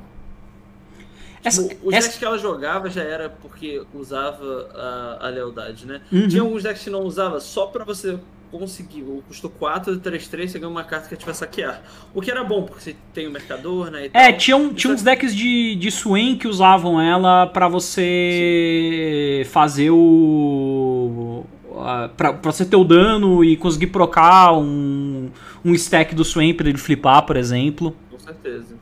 [1.43, 2.07] Essa, tipo, os essa...
[2.07, 6.01] decks que ela jogava já era porque usava a, a lealdade, né?
[6.11, 6.27] Uhum.
[6.27, 8.19] Tinha alguns decks que não usava só para você
[8.51, 9.01] conseguir.
[9.03, 11.81] O custo 4 de 3-3, você ganha uma carta que vai saquear.
[12.13, 14.09] O que era bom, porque você tem o mercador, né?
[14.13, 19.49] é, tinha, um, tinha uns decks de, de Swain que usavam ela para você Sim.
[19.51, 20.60] fazer o.
[22.17, 25.29] Pra você ter o dano e conseguir procar um,
[25.63, 27.95] um stack do Swain pra ele flipar, por exemplo.
[28.09, 28.75] Com certeza.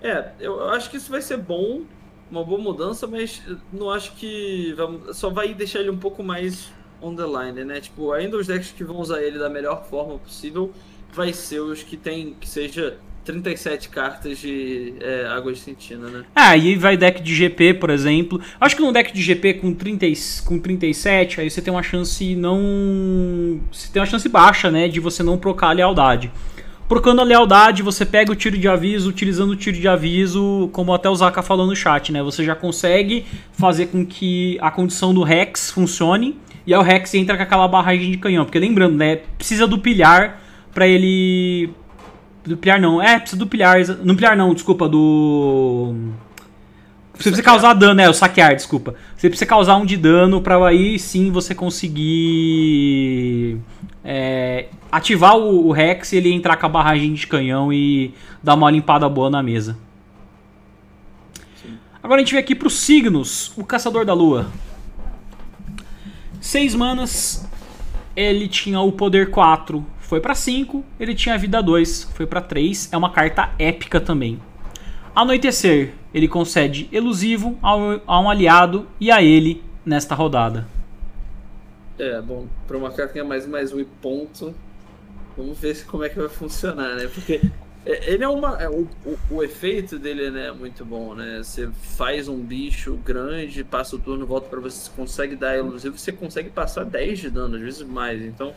[0.00, 1.82] É, eu acho que isso vai ser bom,
[2.30, 4.74] uma boa mudança, mas não acho que
[5.12, 7.80] só vai deixar ele um pouco mais on the line, né?
[7.80, 10.72] Tipo, ainda os decks que vão usar ele da melhor forma possível
[11.12, 16.24] vai ser os que tem que seja 37 cartas de é, água de sentina, né?
[16.34, 18.40] Ah, aí vai deck de GP, por exemplo.
[18.60, 20.06] Acho que num deck de GP com, 30,
[20.44, 23.60] com 37, aí você tem uma chance não.
[23.72, 24.88] Você tem uma chance baixa, né?
[24.88, 26.30] De você não procar a lealdade.
[26.88, 30.92] Procurando a lealdade, você pega o tiro de aviso, utilizando o tiro de aviso, como
[30.92, 32.22] até o Zaka falou no chat, né?
[32.22, 37.14] Você já consegue fazer com que a condição do Rex funcione e aí o Rex
[37.14, 38.44] entra com aquela barragem de canhão.
[38.44, 39.16] Porque lembrando, né?
[39.38, 40.40] Precisa do pilhar
[40.72, 41.70] para ele.
[42.44, 43.76] Do pilhar não, é, precisa do pilhar.
[44.04, 45.94] Não pilhar não, desculpa, do.
[47.14, 48.94] Você precisa causar dano, é, o saquear, desculpa.
[49.16, 52.00] Você precisa causar um de dano para aí sim você conseguir
[54.04, 58.54] é, ativar o, o Rex e ele entrar com a barragem de canhão e dar
[58.54, 59.78] uma limpada boa na mesa.
[61.62, 61.78] Sim.
[62.02, 64.48] Agora a gente vem aqui pro Signos, o Caçador da Lua.
[66.40, 67.48] 6 manas,
[68.14, 72.90] ele tinha o poder 4, foi para 5, ele tinha vida 2, foi para 3,
[72.92, 74.38] é uma carta épica também.
[75.14, 80.68] Anoitecer, ele concede elusivo ao, a um aliado e a ele nesta rodada.
[81.98, 84.54] É, bom, para uma carta que é mais mais um ponto,
[85.36, 87.08] vamos ver como é que vai funcionar, né?
[87.12, 87.40] Porque
[87.86, 88.60] é, ele é uma.
[88.60, 91.38] É, o, o, o, efeito dele né, é muito bom, né?
[91.42, 96.12] Você faz um bicho grande, passa o turno, volta para você, consegue dar elusivo, você
[96.12, 98.20] consegue passar 10 de dano, às vezes mais.
[98.20, 98.52] Então,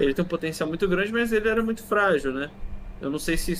[0.00, 2.50] ele tem um potencial muito grande, mas ele era muito frágil, né?
[3.00, 3.54] Eu não sei se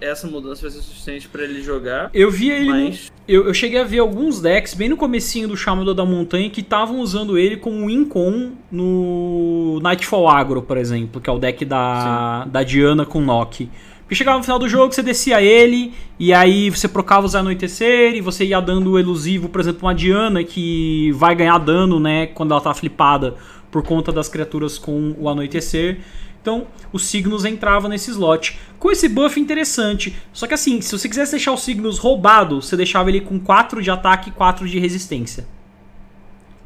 [0.00, 2.10] essa mudança vai ser suficiente para ele jogar.
[2.12, 2.68] Eu vi ele.
[2.68, 3.10] Mas...
[3.10, 6.50] No, eu, eu cheguei a ver alguns decks bem no comecinho do Chamado da Montanha
[6.50, 11.64] que estavam usando ele como Incon no Nightfall Agro, por exemplo, que é o deck
[11.64, 13.70] da, da Diana com Nock.
[14.02, 18.14] Porque chegava no final do jogo, você descia ele, e aí você procava os anoitecer,
[18.14, 22.50] e você ia dando elusivo, por exemplo, uma Diana que vai ganhar dano, né, quando
[22.50, 23.36] ela tá flipada
[23.72, 25.98] por conta das criaturas com o anoitecer.
[26.40, 28.58] Então, os signos entravam nesse slot.
[28.78, 30.14] Com esse buff interessante.
[30.32, 33.80] Só que assim, se você quisesse deixar os signos roubado, você deixava ele com 4
[33.80, 35.46] de ataque e 4 de resistência.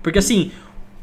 [0.03, 0.51] Porque assim,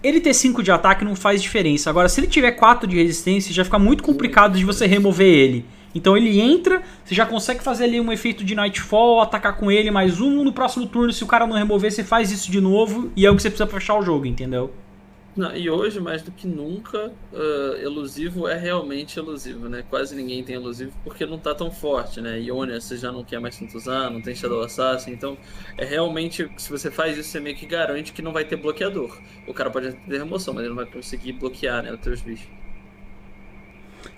[0.04, 1.90] ele ter 5 de ataque não faz diferença.
[1.90, 5.66] Agora, se ele tiver 4 de resistência, já fica muito complicado de você remover ele.
[5.96, 9.92] Então ele entra, você já consegue fazer ali um efeito de Nightfall, atacar com ele
[9.92, 11.14] mais um no próximo turno.
[11.14, 13.50] Se o cara não remover, você faz isso de novo e é o que você
[13.50, 14.74] precisa fechar o jogo, entendeu?
[15.36, 19.84] Não, e hoje, mais do que nunca, uh, elusivo é realmente elusivo, né?
[19.90, 22.40] Quase ninguém tem elusivo porque não tá tão forte, né?
[22.40, 25.36] Ionia você já não quer mais tanto usar, não tem Shadow Assassin, então
[25.76, 29.18] é realmente, se você faz isso, você meio que garante que não vai ter bloqueador.
[29.48, 32.48] O cara pode ter remoção, mas ele não vai conseguir bloquear, né, os teus bichos.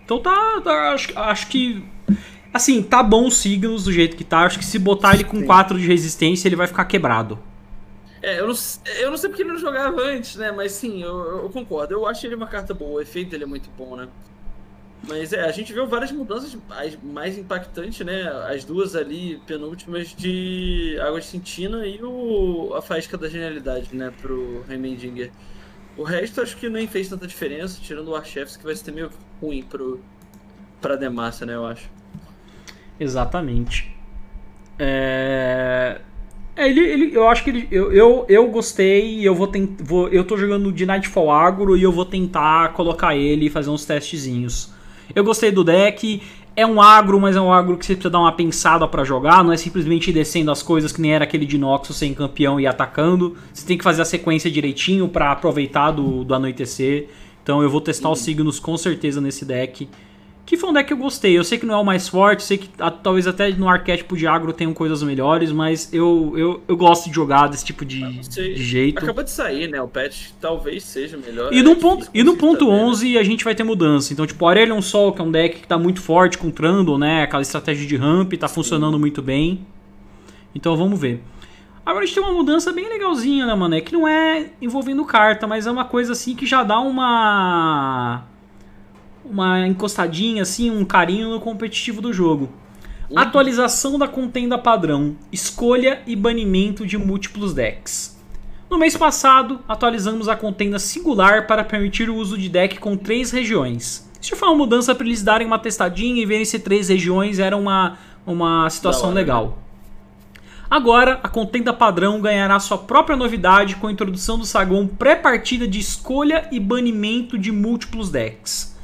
[0.04, 1.82] Então tá, tá acho, acho que...
[2.54, 5.46] Assim, tá bom os signos do jeito que tá, acho que se botar ele com
[5.46, 7.40] 4 de resistência, ele vai ficar quebrado.
[8.26, 8.56] É, eu não,
[9.00, 10.52] eu não sei porque ele não jogava antes, né?
[10.52, 11.94] Mas sim, eu, eu concordo.
[11.94, 14.08] Eu acho ele uma carta boa, o efeito dele é muito bom, né?
[15.08, 18.24] Mas é, a gente viu várias mudanças as mais impactantes, né?
[18.50, 24.12] As duas ali, penúltimas, de Água de Cintina e o, a Faísca da Genialidade, né?
[24.20, 25.32] Pro Heimendinger.
[25.96, 29.12] O resto acho que nem fez tanta diferença, tirando o Archefs, que vai ser meio
[29.40, 30.02] ruim pro,
[30.82, 31.54] pra Demassa, né?
[31.54, 31.88] Eu acho.
[33.00, 33.96] Exatamente.
[34.80, 36.02] É...
[36.56, 39.70] É, ele, ele, eu acho que ele, eu, eu, eu gostei e eu vou, tent,
[39.84, 43.70] vou eu tô jogando de Nightfall Agro e eu vou tentar colocar ele e fazer
[43.70, 44.72] uns testezinhos.
[45.14, 46.22] Eu gostei do deck,
[46.56, 49.44] é um agro, mas é um agro que você precisa dar uma pensada para jogar,
[49.44, 52.66] não é simplesmente descendo as coisas que nem era aquele de Noxus sem campeão e
[52.66, 53.36] atacando.
[53.54, 57.10] Você tem que fazer a sequência direitinho para aproveitar do, do anoitecer.
[57.44, 59.90] Então eu vou testar os signos com certeza nesse deck.
[60.46, 61.36] Que foi um deck que eu gostei.
[61.36, 64.16] Eu sei que não é o mais forte, sei que a, talvez até no arquétipo
[64.16, 68.20] de agro tenham coisas melhores, mas eu, eu, eu gosto de jogar desse tipo de,
[68.20, 69.00] de jeito.
[69.00, 69.82] Acabou de sair, né?
[69.82, 71.52] O patch talvez seja melhor.
[71.52, 73.20] E no ponto, e no ponto também, 11 né?
[73.20, 74.14] a gente vai ter mudança.
[74.14, 77.24] Então, tipo, Aurelion Sol, que é um deck que tá muito forte com Trundle, né?
[77.24, 78.54] Aquela estratégia de ramp, tá Sim.
[78.54, 79.66] funcionando muito bem.
[80.54, 81.24] Então vamos ver.
[81.86, 83.76] Agora a gente tem uma mudança bem legalzinha, né, mano?
[83.76, 88.05] É que não é envolvendo carta, mas é uma coisa assim que já dá uma
[89.36, 92.50] uma encostadinha, assim, um carinho no competitivo do jogo.
[93.10, 93.20] Uhum.
[93.20, 98.18] Atualização da contenda padrão, escolha e banimento de múltiplos decks.
[98.70, 103.30] No mês passado, atualizamos a contenda singular para permitir o uso de deck com três
[103.30, 104.10] regiões.
[104.22, 107.58] Isso foi uma mudança para eles darem uma testadinha e verem se três regiões era
[107.58, 109.46] uma, uma situação hora, legal.
[109.48, 109.54] Né?
[110.70, 115.78] Agora, a contenda padrão ganhará sua própria novidade com a introdução do saguão pré-partida de
[115.78, 118.75] escolha e banimento de múltiplos decks.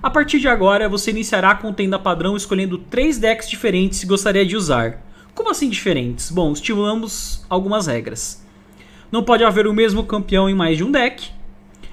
[0.00, 4.46] A partir de agora, você iniciará a contenda padrão escolhendo três decks diferentes que gostaria
[4.46, 5.02] de usar.
[5.34, 6.30] Como assim diferentes?
[6.30, 8.44] Bom, estimulamos algumas regras.
[9.10, 11.30] Não pode haver o mesmo campeão em mais de um deck.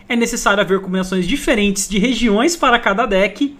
[0.07, 3.57] É necessário haver combinações diferentes de regiões para cada deck.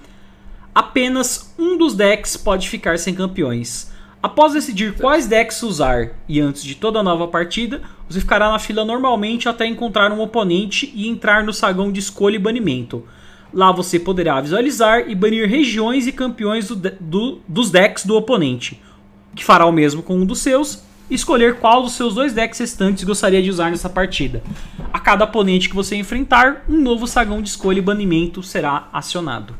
[0.75, 3.91] Apenas um dos decks pode ficar sem campeões.
[4.21, 8.85] Após decidir quais decks usar e antes de toda nova partida, você ficará na fila
[8.85, 13.03] normalmente até encontrar um oponente e entrar no saguão de escolha e banimento.
[13.55, 18.81] Lá você poderá visualizar e banir regiões e campeões do, do, dos decks do oponente,
[19.33, 22.59] que fará o mesmo com um dos seus, e escolher qual dos seus dois decks
[22.59, 24.43] restantes gostaria de usar nessa partida.
[24.91, 29.55] A cada oponente que você enfrentar, um novo sagão de escolha e banimento será acionado.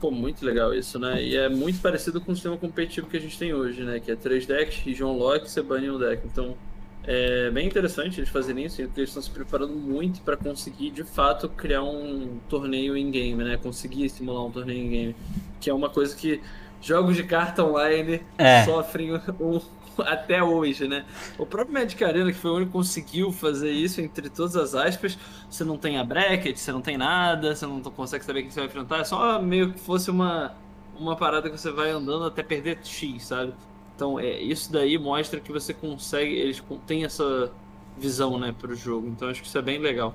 [0.00, 1.22] Pô, muito legal isso, né?
[1.22, 4.00] E é muito parecido com o sistema competitivo que a gente tem hoje, né?
[4.00, 6.22] Que é três decks, região lock, você bane um deck.
[6.24, 6.56] Então,
[7.04, 11.02] é bem interessante eles fazerem isso, porque eles estão se preparando muito para conseguir, de
[11.02, 13.56] fato, criar um torneio in-game, né?
[13.56, 15.16] Conseguir estimular um torneio in-game.
[15.60, 16.40] Que é uma coisa que
[16.80, 18.64] jogos de carta online é.
[18.64, 19.60] sofrem um,
[19.98, 21.04] até hoje, né?
[21.38, 24.74] O próprio Magic Arena, que foi o único que conseguiu fazer isso, entre todas as
[24.74, 28.50] aspas, você não tem a bracket, você não tem nada, você não consegue saber quem
[28.50, 30.54] você vai enfrentar, é só meio que fosse uma,
[30.98, 33.54] uma parada que você vai andando até perder X, sabe?
[34.00, 37.52] Então, é, isso daí mostra que você consegue, eles têm essa
[37.98, 39.06] visão, né, para o jogo.
[39.08, 40.14] Então, acho que isso é bem legal.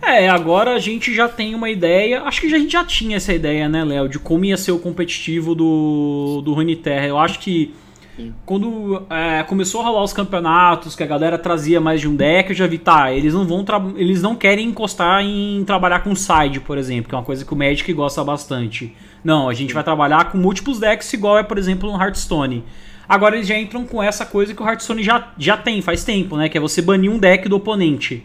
[0.00, 2.22] É, agora a gente já tem uma ideia.
[2.22, 4.78] Acho que a gente já tinha essa ideia, né, Léo, de como ia ser o
[4.78, 7.08] competitivo do, do Runeterra.
[7.08, 7.74] Eu acho que
[8.16, 8.32] Sim.
[8.46, 12.50] quando é, começou a rolar os campeonatos, que a galera trazia mais de um deck,
[12.50, 13.64] eu já vi, tá, eles não vão
[13.96, 17.52] eles não querem encostar em trabalhar com side, por exemplo, que é uma coisa que
[17.52, 18.94] o Magic gosta bastante.
[19.24, 22.64] Não, a gente vai trabalhar com múltiplos decks, igual é, por exemplo, no Hearthstone.
[23.08, 26.36] Agora eles já entram com essa coisa que o Hearthstone já, já tem faz tempo,
[26.36, 26.48] né?
[26.48, 28.24] Que é você banir um deck do oponente.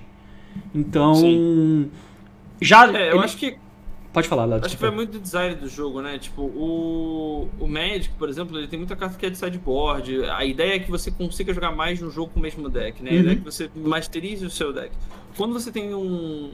[0.76, 1.16] Então.
[1.16, 1.90] Sim.
[2.62, 2.92] Já.
[2.92, 3.26] É, eu ele...
[3.26, 3.58] acho que.
[4.12, 4.66] Pode falar, Lado.
[4.66, 6.20] Acho que vai muito do design do jogo, né?
[6.20, 10.26] Tipo, o, o Magic, por exemplo, ele tem muita carta que é de sideboard.
[10.26, 13.02] A ideia é que você consiga jogar mais de um jogo com o mesmo deck,
[13.02, 13.10] né?
[13.10, 13.38] A ideia é uhum.
[13.38, 14.92] que você masterize o seu deck.
[15.36, 16.52] Quando você tem um,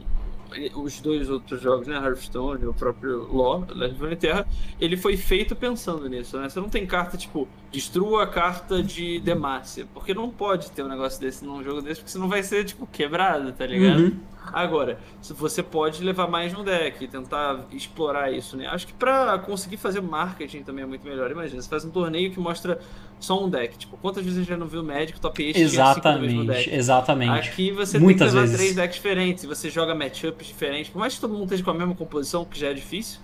[0.74, 4.46] os dois outros jogos, né, Hearthstone, o próprio Law, Legend Terra,
[4.80, 6.48] ele foi feito pensando nisso, né?
[6.48, 10.88] Você não tem carta tipo destrua a carta de Demacia, porque não pode ter um
[10.88, 14.00] negócio desse num jogo desse, porque senão vai ser tipo quebrado, tá ligado?
[14.00, 14.20] Uhum.
[14.52, 18.66] Agora, se você pode levar mais no deck e tentar explorar isso, né?
[18.66, 21.30] Acho que para conseguir fazer marketing também é muito melhor.
[21.30, 22.80] Imagina, você faz um torneio que mostra
[23.20, 23.76] só um deck.
[23.78, 26.74] Tipo, quantas vezes a gente já não viu o Magic top 8 Exatamente, deck?
[26.74, 27.48] exatamente.
[27.50, 28.56] Aqui você Muitas tem que levar vezes.
[28.56, 30.90] três decks diferentes, você joga matchups diferentes.
[30.90, 33.20] Por mais que todo mundo esteja com a mesma composição, que já é difícil,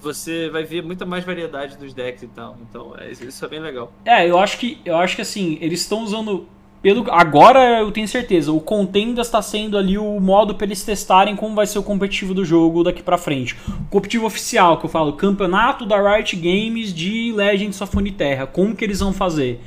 [0.00, 2.56] você vai ver muita mais variedade dos decks e tal.
[2.68, 3.92] Então, é, isso é bem legal.
[4.04, 6.46] É, eu acho que eu acho que assim, eles estão usando
[6.82, 11.36] pelo, agora eu tenho certeza, o Contenda está sendo ali o modo para eles testarem
[11.36, 13.54] como vai ser o competitivo do jogo daqui para frente.
[13.68, 18.74] O competitivo oficial, que eu falo, campeonato da Riot Games de Legends of Terra, como
[18.74, 19.60] que eles vão fazer?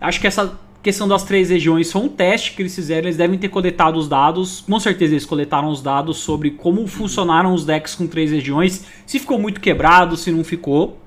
[0.00, 3.38] Acho que essa questão das três regiões foi um teste que eles fizeram, eles devem
[3.38, 7.94] ter coletado os dados, com certeza eles coletaram os dados sobre como funcionaram os decks
[7.94, 10.98] com três regiões, se ficou muito quebrado, se não ficou.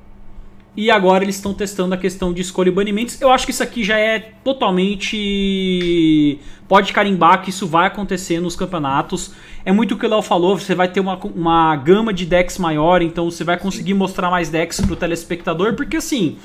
[0.78, 3.22] E agora eles estão testando a questão de escolha e banimentos.
[3.22, 6.38] Eu acho que isso aqui já é totalmente.
[6.68, 9.32] Pode carimbar que isso vai acontecer nos campeonatos.
[9.64, 12.58] É muito o que o Léo falou, você vai ter uma, uma gama de decks
[12.58, 16.38] maior, então você vai conseguir mostrar mais decks pro telespectador, porque assim.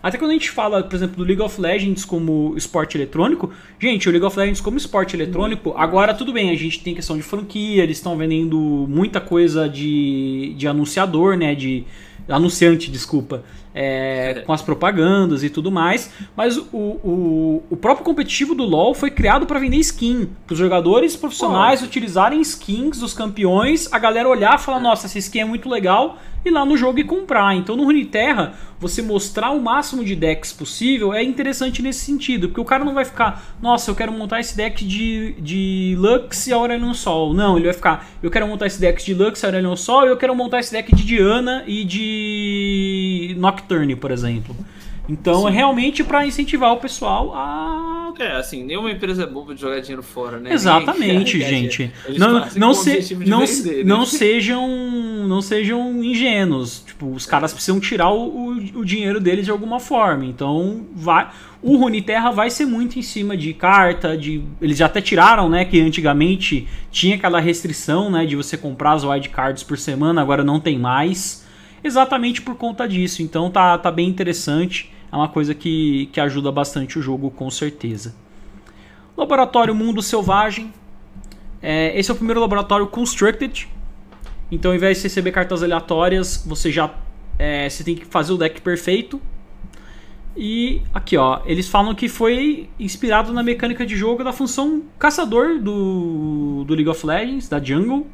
[0.00, 4.08] Até quando a gente fala, por exemplo, do League of Legends como esporte eletrônico, gente,
[4.08, 7.22] o League of Legends como esporte eletrônico, agora tudo bem, a gente tem questão de
[7.24, 11.52] franquia, eles estão vendendo muita coisa de, de anunciador, né?
[11.52, 11.84] De
[12.28, 13.42] anunciante, desculpa
[13.80, 16.12] é, com as propagandas e tudo mais.
[16.36, 20.28] Mas o, o, o próprio competitivo do LoL foi criado para vender skin.
[20.44, 25.18] Para os jogadores profissionais utilizarem skins dos campeões, a galera olhar e falar: nossa, essa
[25.18, 27.54] skin é muito legal, ir lá no jogo e comprar.
[27.54, 32.60] Então no Runeterra, você mostrar o máximo de decks possível é interessante nesse sentido, porque
[32.60, 36.52] o cara não vai ficar, nossa, eu quero montar esse deck de, de Lux e
[36.52, 37.34] Aurelion Sol.
[37.34, 40.08] Não, ele vai ficar, eu quero montar esse deck de Lux e Aurelion Sol e
[40.08, 44.56] eu quero montar esse deck de Diana e de Nocturne, por exemplo.
[45.08, 45.48] Então Sim.
[45.48, 48.12] é realmente para incentivar o pessoal a.
[48.18, 50.52] É, assim, nenhuma empresa é boba de jogar dinheiro fora, né?
[50.52, 51.90] Exatamente, gente.
[52.18, 54.06] Não, não, se, não, vender, não, né?
[54.06, 54.68] sejam,
[55.26, 56.82] não sejam ingênuos.
[56.84, 60.24] Tipo, os caras precisam tirar o, o, o, dinheiro deles de alguma forma.
[60.24, 61.30] Então, vai.
[61.62, 64.42] O Runeterra vai ser muito em cima de carta, de.
[64.60, 65.64] Eles já até tiraram, né?
[65.64, 68.26] Que antigamente tinha aquela restrição, né?
[68.26, 71.46] De você comprar as wildcards por semana, agora não tem mais.
[71.82, 73.22] Exatamente por conta disso.
[73.22, 77.50] Então tá, tá bem interessante é uma coisa que, que ajuda bastante o jogo, com
[77.50, 78.14] certeza.
[79.16, 80.72] Laboratório Mundo Selvagem.
[81.62, 83.68] É, esse é o primeiro laboratório constructed.
[84.50, 86.94] Então, ao invés de receber cartas aleatórias, você já
[87.38, 89.20] é, você tem que fazer o deck perfeito.
[90.36, 95.58] E aqui, ó, eles falam que foi inspirado na mecânica de jogo da função caçador
[95.58, 98.06] do, do League of Legends, da Jungle.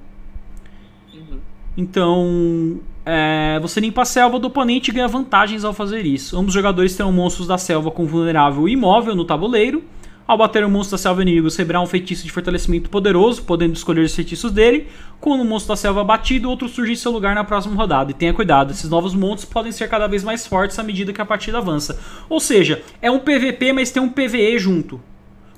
[1.13, 1.39] Uhum.
[1.77, 6.39] Então, é, você limpa a selva do oponente e ganha vantagens ao fazer isso.
[6.39, 9.85] Ambos os jogadores terão monstros da selva com vulnerável imóvel no tabuleiro.
[10.27, 14.01] Ao bater o monstro da selva inimigo, receberá um feitiço de fortalecimento poderoso, podendo escolher
[14.01, 14.89] os feitiços dele.
[15.21, 18.11] Quando o monstro da selva é batido, outro surge em seu lugar na próxima rodada.
[18.11, 21.21] E tenha cuidado, esses novos monstros podem ser cada vez mais fortes à medida que
[21.21, 22.01] a partida avança.
[22.27, 24.99] Ou seja, é um PVP, mas tem um PVE junto.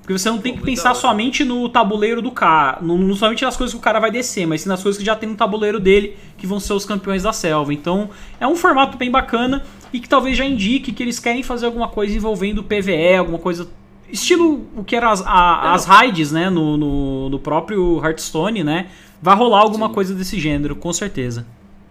[0.06, 3.56] Porque você não tem que pensar somente no tabuleiro do cara, não, não somente nas
[3.56, 5.80] coisas que o cara vai descer, mas sim nas coisas que já tem no tabuleiro
[5.80, 7.74] dele, que vão ser os campeões da selva.
[7.74, 11.66] Então é um formato bem bacana e que talvez já indique que eles querem fazer
[11.66, 13.68] alguma coisa envolvendo PVE, alguma coisa.
[14.08, 16.48] Estilo o que eram as, a, as raids, né?
[16.50, 18.86] No, no, no, próprio Hearthstone, né?
[19.20, 19.94] Vai rolar alguma sim.
[19.94, 21.44] coisa desse gênero, com certeza.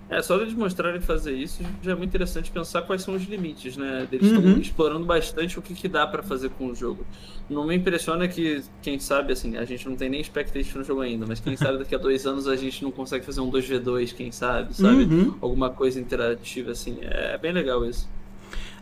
[0.08, 3.76] É, só eles mostrarem fazer isso já é muito interessante pensar quais são os limites,
[3.76, 4.08] né?
[4.12, 4.60] Eles estão uhum.
[4.60, 7.04] explorando bastante o que, que dá para fazer com o jogo.
[7.50, 11.02] Não me impressiona que, quem sabe, assim, a gente não tem nem expectativa no jogo
[11.02, 14.14] ainda, mas quem sabe daqui a dois anos a gente não consegue fazer um 2v2,
[14.14, 15.04] quem sabe, sabe?
[15.06, 15.34] Uhum.
[15.42, 17.00] Alguma coisa interativa, assim.
[17.02, 18.08] É bem legal isso.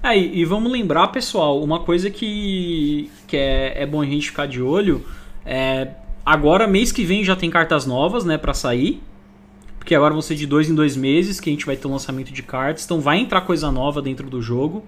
[0.01, 4.45] É, e vamos lembrar, pessoal, uma coisa que, que é, é bom a gente ficar
[4.45, 5.05] de olho
[5.45, 5.88] é.
[6.26, 9.01] Agora, mês que vem já tem cartas novas, né, para sair
[9.84, 11.89] porque agora vão ser de dois em dois meses que a gente vai ter o
[11.89, 14.81] um lançamento de cartas, então vai entrar coisa nova dentro do jogo.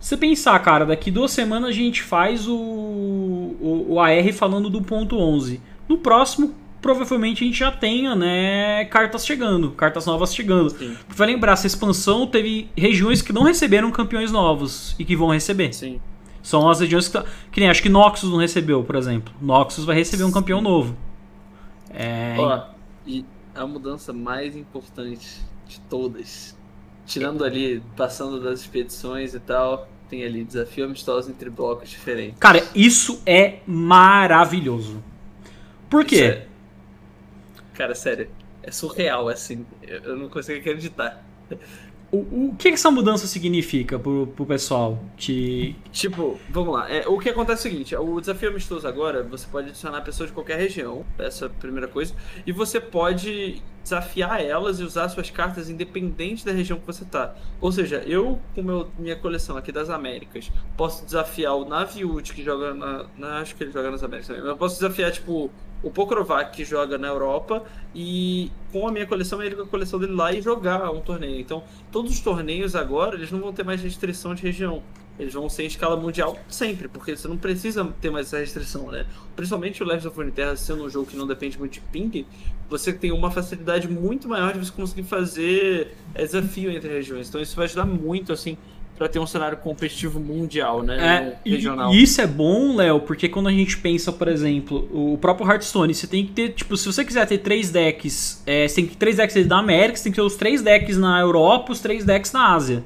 [0.00, 4.80] Você pensar, cara, daqui duas semanas a gente faz o, o, o AR falando do
[4.80, 5.60] ponto 11.
[5.86, 10.70] No próximo, provavelmente a gente já tenha, né, cartas chegando, cartas novas chegando.
[10.70, 10.96] Sim.
[11.06, 15.74] Vai lembrar, essa expansão teve regiões que não receberam campeões novos e que vão receber.
[15.74, 16.00] Sim.
[16.42, 19.34] São as regiões que, tá, que nem acho que Noxus não recebeu, por exemplo.
[19.38, 20.96] Noxus vai receber um campeão novo.
[21.90, 22.62] É, Ó,
[23.06, 23.22] e
[23.58, 26.56] a mudança mais importante de todas.
[27.04, 32.38] Tirando ali, passando das expedições e tal, tem ali desafio amistoso entre blocos diferentes.
[32.38, 35.02] Cara, isso é maravilhoso.
[35.90, 36.22] Por quê?
[36.22, 36.46] É...
[37.74, 38.30] Cara, sério,
[38.62, 39.66] é surreal, assim.
[39.82, 41.24] Eu não consigo acreditar.
[42.10, 44.98] O, o que essa mudança significa pro, pro pessoal?
[45.16, 45.76] Que...
[45.92, 46.90] Tipo, vamos lá.
[46.90, 50.30] É, o que acontece é o seguinte: o desafio amistoso agora, você pode adicionar pessoas
[50.30, 52.14] de qualquer região, essa é a primeira coisa,
[52.46, 57.34] e você pode desafiar elas e usar suas cartas independente da região que você tá.
[57.60, 62.42] Ou seja, eu, com meu, minha coleção aqui das Américas, posso desafiar o Naviute, que
[62.42, 63.38] joga na, na.
[63.38, 64.44] Acho que ele joga nas Américas também.
[64.44, 65.50] Eu posso desafiar, tipo,
[65.82, 67.62] o Pokrovac que joga na Europa
[67.94, 71.40] e com a minha coleção ele com a coleção dele lá e jogar um torneio.
[71.40, 71.62] Então,
[71.92, 74.82] todos os torneios agora, eles não vão ter mais restrição de região.
[75.18, 78.90] Eles vão ser em escala mundial sempre, porque você não precisa ter mais essa restrição,
[78.90, 79.04] né?
[79.34, 82.24] Principalmente o Legends of Runeterra sendo um jogo que não depende muito de ping,
[82.68, 87.28] você tem uma facilidade muito maior de você conseguir fazer desafio entre regiões.
[87.28, 88.56] Então isso vai ajudar muito, assim,
[88.98, 91.38] para ter um cenário competitivo mundial, né?
[91.44, 91.94] É, regional.
[91.94, 95.94] E isso é bom, Léo, porque quando a gente pensa, por exemplo, o próprio Hearthstone,
[95.94, 98.90] você tem que ter, tipo, se você quiser ter três decks, é, você tem que
[98.90, 101.80] ter três decks da América, você tem que ter os três decks na Europa, os
[101.80, 102.82] três decks na Ásia.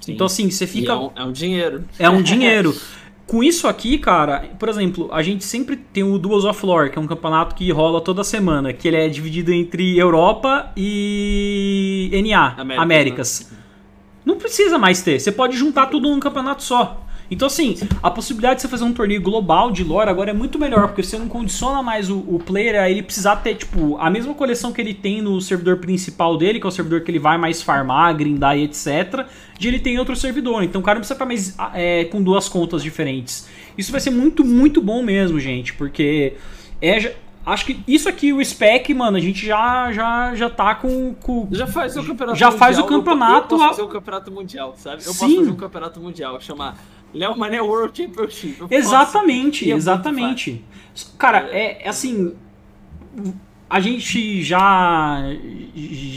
[0.00, 0.12] Sim.
[0.12, 0.92] Então, assim, você fica.
[0.92, 1.84] É um, é um, dinheiro.
[1.98, 2.74] É um dinheiro.
[3.26, 6.98] Com isso aqui, cara, por exemplo, a gente sempre tem o Duels of Lore, que
[6.98, 12.54] é um campeonato que rola toda semana, que ele é dividido entre Europa e NA,
[12.58, 12.82] América?
[12.82, 13.48] Américas.
[13.50, 13.58] Né?
[14.26, 15.18] Não precisa mais ter.
[15.18, 17.03] Você pode juntar tudo num campeonato só.
[17.34, 20.56] Então, assim, a possibilidade de você fazer um torneio global de lore agora é muito
[20.56, 24.08] melhor, porque você não condiciona mais o, o player a ele precisar ter, tipo, a
[24.08, 27.18] mesma coleção que ele tem no servidor principal dele, que é o servidor que ele
[27.18, 29.26] vai mais farmar, grindar e etc.,
[29.58, 30.62] de ele ter em outro servidor.
[30.62, 33.48] Então o cara não precisa estar mais é, com duas contas diferentes.
[33.76, 36.34] Isso vai ser muito, muito bom mesmo, gente, porque
[36.80, 37.14] é,
[37.46, 41.14] Acho que isso aqui, o spec, mano, a gente já já já tá com.
[41.14, 42.58] com já faz o campeonato Já mundial.
[42.58, 43.34] faz o campeonato.
[43.34, 44.96] Eu, eu posso fazer o campeonato mundial, sabe?
[45.04, 45.18] Eu Sim.
[45.18, 46.78] posso fazer um campeonato mundial, chamar
[47.14, 48.64] Léo Mané World Championship.
[48.70, 49.76] Exatamente, posso.
[49.76, 50.64] exatamente.
[51.18, 52.34] Cara, é, é assim.
[53.70, 55.22] A gente já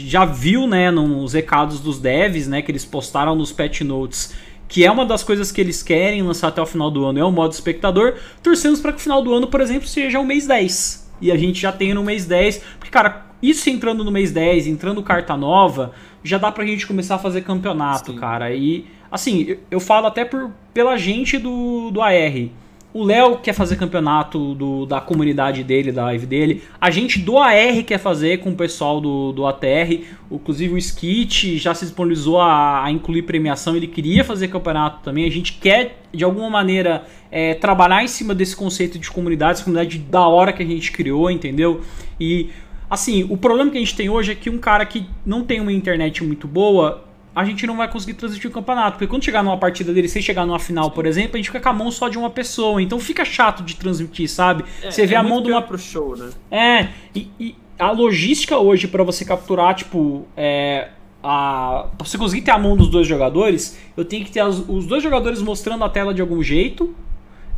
[0.06, 4.34] já viu, né, nos recados dos devs, né, que eles postaram nos patch notes
[4.68, 7.24] que é uma das coisas que eles querem lançar até o final do ano, é
[7.24, 10.46] o modo espectador, torcemos para que o final do ano, por exemplo, seja o mês
[10.46, 12.62] 10 e a gente já tem no mês 10.
[12.78, 15.92] Porque, cara, isso entrando no mês 10, entrando carta nova,
[16.22, 18.18] já dá pra gente começar a fazer campeonato, Sim.
[18.18, 18.52] cara.
[18.54, 22.48] E, assim, eu, eu, falo até por, pela gente do, do AR.
[22.92, 26.62] O Léo quer fazer campeonato do, da comunidade dele, da live dele.
[26.80, 30.04] A gente do AR quer fazer com o pessoal do, do ATR.
[30.30, 33.76] Inclusive o Skit já se disponibilizou a, a incluir premiação.
[33.76, 35.26] Ele queria fazer campeonato também.
[35.26, 39.64] A gente quer, de alguma maneira, é, trabalhar em cima desse conceito de comunidade, essa
[39.64, 41.82] comunidade da hora que a gente criou, entendeu?
[42.18, 42.48] E
[42.88, 45.60] assim, o problema que a gente tem hoje é que um cara que não tem
[45.60, 47.04] uma internet muito boa,
[47.38, 48.92] a gente não vai conseguir transmitir o campeonato.
[48.98, 51.60] Porque quando chegar numa partida dele, sem chegar numa final, por exemplo, a gente fica
[51.60, 52.82] com a mão só de uma pessoa.
[52.82, 54.64] Então fica chato de transmitir, sabe?
[54.82, 55.62] É, você vê é a mão de uma.
[55.62, 56.30] Pro show, né?
[56.50, 60.88] É, e, e a logística hoje para você capturar, tipo, é,
[61.22, 64.58] a, pra você conseguir ter a mão dos dois jogadores, eu tenho que ter as,
[64.68, 66.92] os dois jogadores mostrando a tela de algum jeito.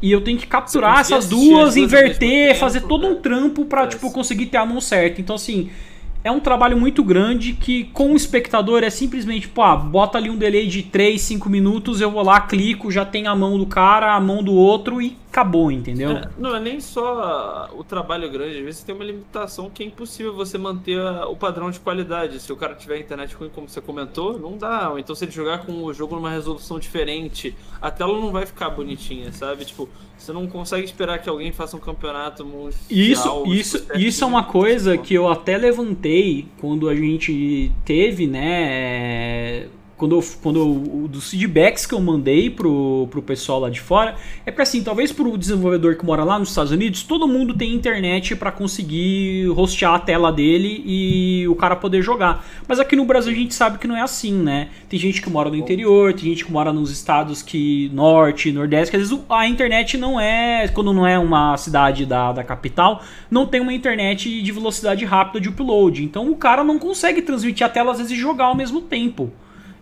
[0.02, 4.46] E eu tenho que capturar essas duas, inverter, fazer todo um trampo pra, tipo, conseguir
[4.46, 5.22] ter a mão certa.
[5.22, 5.70] Então, assim,
[6.22, 10.28] é um trabalho muito grande que com o espectador é simplesmente, pô, ah, bota ali
[10.28, 13.66] um delay de 3, 5 minutos, eu vou lá, clico, já tem a mão do
[13.66, 16.10] cara, a mão do outro e acabou, entendeu?
[16.10, 19.86] É, não é nem só o trabalho grande, às vezes tem uma limitação que é
[19.86, 22.40] impossível você manter o padrão de qualidade.
[22.40, 24.90] Se o cara tiver internet ruim, como você comentou, não dá.
[24.90, 28.44] Ou então se ele jogar com o jogo numa resolução diferente, a tela não vai
[28.44, 29.64] ficar bonitinha, sabe?
[29.64, 32.74] Tipo, você não consegue esperar que alguém faça um campeonato mundial.
[32.90, 39.68] Isso, isso, isso é uma coisa que eu até levantei quando a gente teve, né?
[40.01, 44.16] Quando, eu, quando eu, dos feedbacks que eu mandei pro, pro pessoal lá de fora,
[44.46, 47.74] é para assim, talvez pro desenvolvedor que mora lá nos Estados Unidos, todo mundo tem
[47.74, 52.46] internet para conseguir hostear a tela dele e o cara poder jogar.
[52.66, 54.68] Mas aqui no Brasil a gente sabe que não é assim, né?
[54.88, 58.90] Tem gente que mora no interior, tem gente que mora nos estados que norte, nordeste,
[58.90, 63.03] que às vezes a internet não é, quando não é uma cidade da, da capital,
[63.30, 66.03] não tem uma internet de velocidade rápida de upload.
[66.03, 69.30] Então o cara não consegue transmitir a tela às vezes e jogar ao mesmo tempo.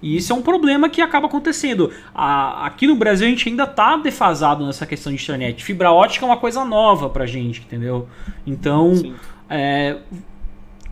[0.00, 1.90] E isso é um problema que acaba acontecendo.
[2.14, 5.64] A, aqui no Brasil a gente ainda está defasado nessa questão de internet.
[5.64, 8.08] Fibra ótica é uma coisa nova pra gente, entendeu?
[8.46, 9.14] Então,
[9.50, 9.98] é,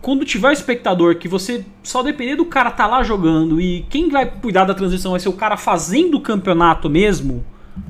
[0.01, 4.09] quando tiver o espectador que você só depender do cara tá lá jogando e quem
[4.09, 7.43] vai cuidar da transição vai ser o cara fazendo o campeonato mesmo,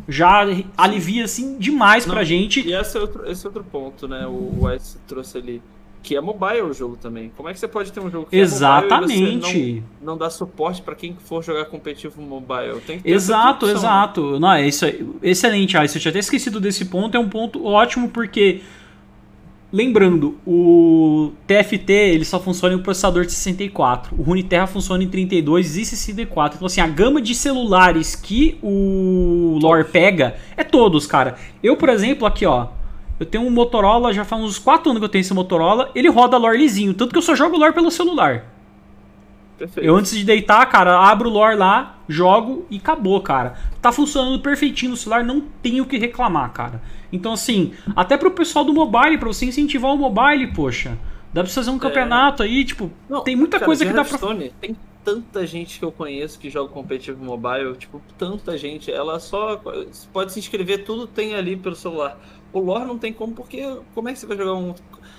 [0.07, 0.45] já
[0.77, 2.61] alivia assim demais Não, pra gente.
[2.67, 4.25] E esse é outro, esse é outro ponto, né?
[4.27, 5.61] O Wes trouxe ali
[6.01, 7.31] que é mobile o jogo também.
[7.35, 9.77] Como é que você pode ter um jogo que Exatamente.
[9.77, 12.81] É não, não dá suporte para quem for jogar competitivo mobile?
[13.03, 14.39] Exato, exato.
[14.39, 15.77] Não, é isso é excelente.
[15.77, 17.15] Ah, eu tinha até esquecido desse ponto.
[17.15, 18.61] É um ponto ótimo porque
[19.71, 24.15] lembrando, o TFT ele só funciona em um processador de 64.
[24.17, 26.55] O Runeterra funciona em 32 e 64.
[26.55, 31.35] Então assim, a gama de celulares que o lore pega é todos, cara.
[31.61, 32.67] Eu, por exemplo, aqui, ó,
[33.19, 35.91] eu tenho um Motorola, já faz uns 4 anos que eu tenho esse Motorola.
[35.95, 38.45] Ele roda lore lisinho, tanto que eu só jogo lore pelo celular.
[39.57, 39.85] Perfeito.
[39.85, 43.55] Eu antes de deitar, cara, abro o lore lá, jogo e acabou, cara.
[43.81, 46.81] Tá funcionando perfeitinho no celular, não tenho o que reclamar, cara.
[47.11, 50.97] Então, assim, até pro pessoal do mobile, pra você incentivar o mobile, poxa,
[51.33, 51.79] dá pra fazer um é.
[51.79, 54.19] campeonato aí, tipo, não, tem muita cara, coisa que dá pra.
[54.61, 58.91] Tem tanta gente que eu conheço que joga competitivo mobile, tipo, tanta gente.
[58.91, 59.59] Ela só
[60.11, 62.19] pode se inscrever, tudo tem ali pelo celular.
[62.57, 64.73] O lore não tem como, porque como é que você vai jogar um.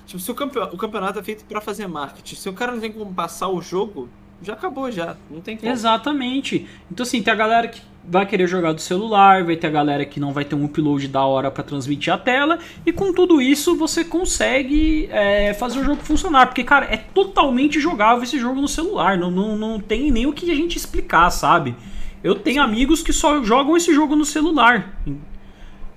[0.06, 2.80] Tipo, se o, campeonato, o campeonato é feito para fazer marketing, se o cara não
[2.80, 4.08] tem como passar o jogo,
[4.42, 5.70] já acabou já, não tem como.
[5.70, 6.66] Exatamente.
[6.90, 10.04] Então assim, tem a galera que vai querer jogar do celular, vai ter a galera
[10.04, 13.40] que não vai ter um upload da hora para transmitir a tela, e com tudo
[13.40, 18.60] isso você consegue é, fazer o jogo funcionar, porque cara, é totalmente jogável esse jogo
[18.60, 21.76] no celular, não, não, não tem nem o que a gente explicar, sabe?
[22.24, 24.98] Eu tenho amigos que só jogam esse jogo no celular.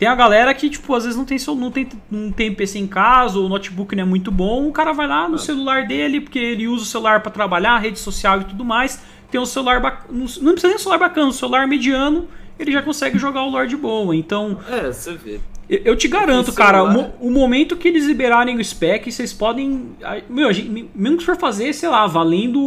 [0.01, 2.87] Tem a galera que, tipo, às vezes não tem, não tem, não tem PC em
[2.87, 6.19] casa, ou o notebook não é muito bom, o cara vai lá no celular dele,
[6.19, 8.99] porque ele usa o celular para trabalhar, rede social e tudo mais,
[9.29, 12.27] tem um celular bacana, não precisa nem um celular bacana, um celular mediano,
[12.57, 14.15] ele já consegue jogar o Lord boa.
[14.15, 14.57] Então.
[14.67, 15.39] É, você vê.
[15.69, 19.95] Eu te garanto, cara, o, o, momento que eles liberarem o spec, vocês podem.
[20.27, 22.59] Meu, gente, mesmo que for fazer, sei lá, valendo.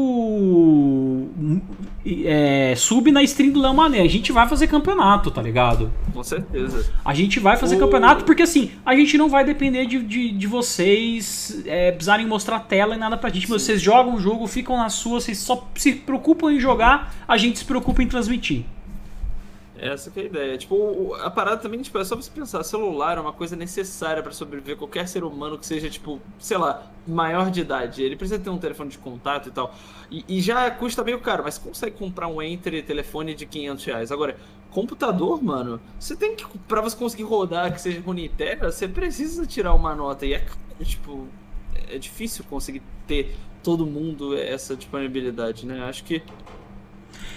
[2.06, 5.90] É, sub na stream do Léo Mané, a gente vai fazer campeonato, tá ligado?
[6.12, 6.92] Com certeza.
[7.02, 7.78] A gente vai fazer o...
[7.78, 12.60] campeonato porque assim, a gente não vai depender de, de, de vocês é, precisarem mostrar
[12.60, 13.46] tela e nada pra gente.
[13.46, 13.52] Sim.
[13.52, 17.58] Vocês jogam o jogo, ficam na sua, vocês só se preocupam em jogar, a gente
[17.58, 18.64] se preocupa em transmitir.
[19.84, 20.56] Essa que é a ideia.
[20.56, 24.32] Tipo, a parada também, tipo, é só você pensar, celular é uma coisa necessária para
[24.32, 28.02] sobreviver qualquer ser humano que seja, tipo, sei lá, maior de idade.
[28.02, 29.74] Ele precisa ter um telefone de contato e tal.
[30.10, 34.10] E, e já custa meio caro, mas consegue comprar um entre telefone de 500 reais.
[34.10, 34.38] Agora,
[34.70, 39.74] computador, mano, você tem que, pra você conseguir rodar, que seja Unitera, você precisa tirar
[39.74, 40.24] uma nota.
[40.24, 40.46] E é,
[40.82, 41.28] tipo,
[41.90, 45.84] é difícil conseguir ter todo mundo essa disponibilidade, né?
[45.84, 46.22] Acho que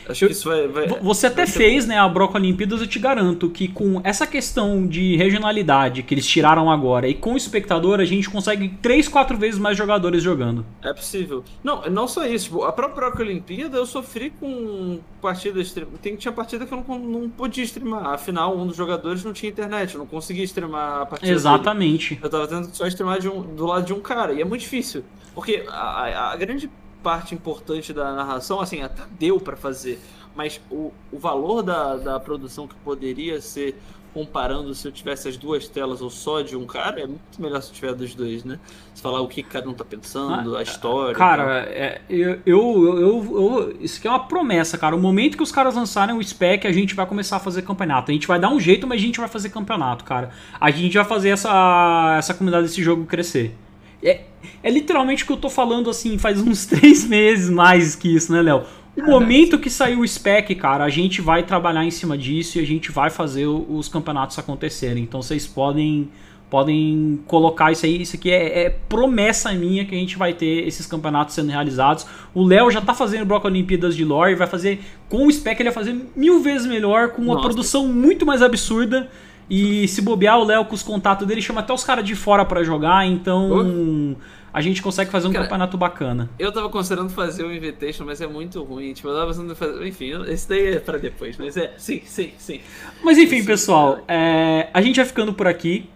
[0.10, 0.68] Acho eu, que isso vai.
[0.68, 4.86] vai você até fez, né, a Broco Olimpíadas, eu te garanto que com essa questão
[4.86, 9.38] de regionalidade que eles tiraram agora e com o espectador, a gente consegue 3, 4
[9.38, 10.66] vezes mais jogadores jogando.
[10.82, 11.44] É possível.
[11.64, 12.46] Não, não só isso.
[12.46, 15.74] Tipo, a própria Broco Olimpíada eu sofri com partidas.
[16.02, 18.08] Tem, tinha partida que eu não, não podia streamar.
[18.08, 21.32] Afinal, um dos jogadores não tinha internet, eu não conseguia streamar a partida.
[21.32, 22.16] Exatamente.
[22.16, 22.22] Dele.
[22.24, 24.34] Eu tava tendo que só streamar um, do lado de um cara.
[24.34, 25.04] E é muito difícil.
[25.36, 26.70] Porque a, a, a grande
[27.08, 29.98] parte importante da narração, assim, até deu para fazer,
[30.36, 33.80] mas o, o valor da, da produção que poderia ser
[34.14, 37.62] comparando se eu tivesse as duas telas ou só de um cara, é muito melhor
[37.62, 38.60] se eu tiver dos dois, né?
[38.94, 41.16] Se falar o que cada um tá pensando, ah, a história.
[41.16, 44.94] Cara, é, eu, eu, eu, eu, Isso aqui é uma promessa, cara.
[44.94, 48.12] O momento que os caras lançarem o spec, a gente vai começar a fazer campeonato.
[48.12, 50.32] A gente vai dar um jeito, mas a gente vai fazer campeonato, cara.
[50.60, 53.56] A gente vai fazer essa, essa comunidade desse jogo crescer.
[54.04, 54.22] É,
[54.64, 58.32] é literalmente o que eu tô falando assim, faz uns três meses mais que isso,
[58.32, 58.64] né, Léo?
[58.98, 62.62] O momento que saiu o spec, cara, a gente vai trabalhar em cima disso e
[62.62, 65.04] a gente vai fazer os campeonatos acontecerem.
[65.04, 66.10] Então vocês podem
[66.50, 68.02] podem colocar isso aí.
[68.02, 72.06] Isso aqui é, é, promessa minha que a gente vai ter esses campeonatos sendo realizados.
[72.34, 74.80] O Léo já tá fazendo Broco Olimpíadas de Lore, vai fazer
[75.10, 77.48] com o spec ele vai fazer mil vezes melhor, com uma Nossa.
[77.48, 79.10] produção muito mais absurda.
[79.50, 82.44] E se bobear, o Léo com os contatos dele chama até os caras de fora
[82.44, 84.16] para jogar, então
[84.54, 86.30] a gente consegue fazer um cara, campeonato bacana.
[86.40, 88.92] Eu tava considerando fazer o Invitation, mas é muito ruim.
[88.92, 89.86] Tipo, eu tava pensando fazer.
[89.86, 91.74] Enfim, esse daí é pra depois, mas é.
[91.78, 92.60] Sim, sim, sim.
[93.04, 95.90] Mas enfim, sim, pessoal, é, a gente vai ficando por aqui.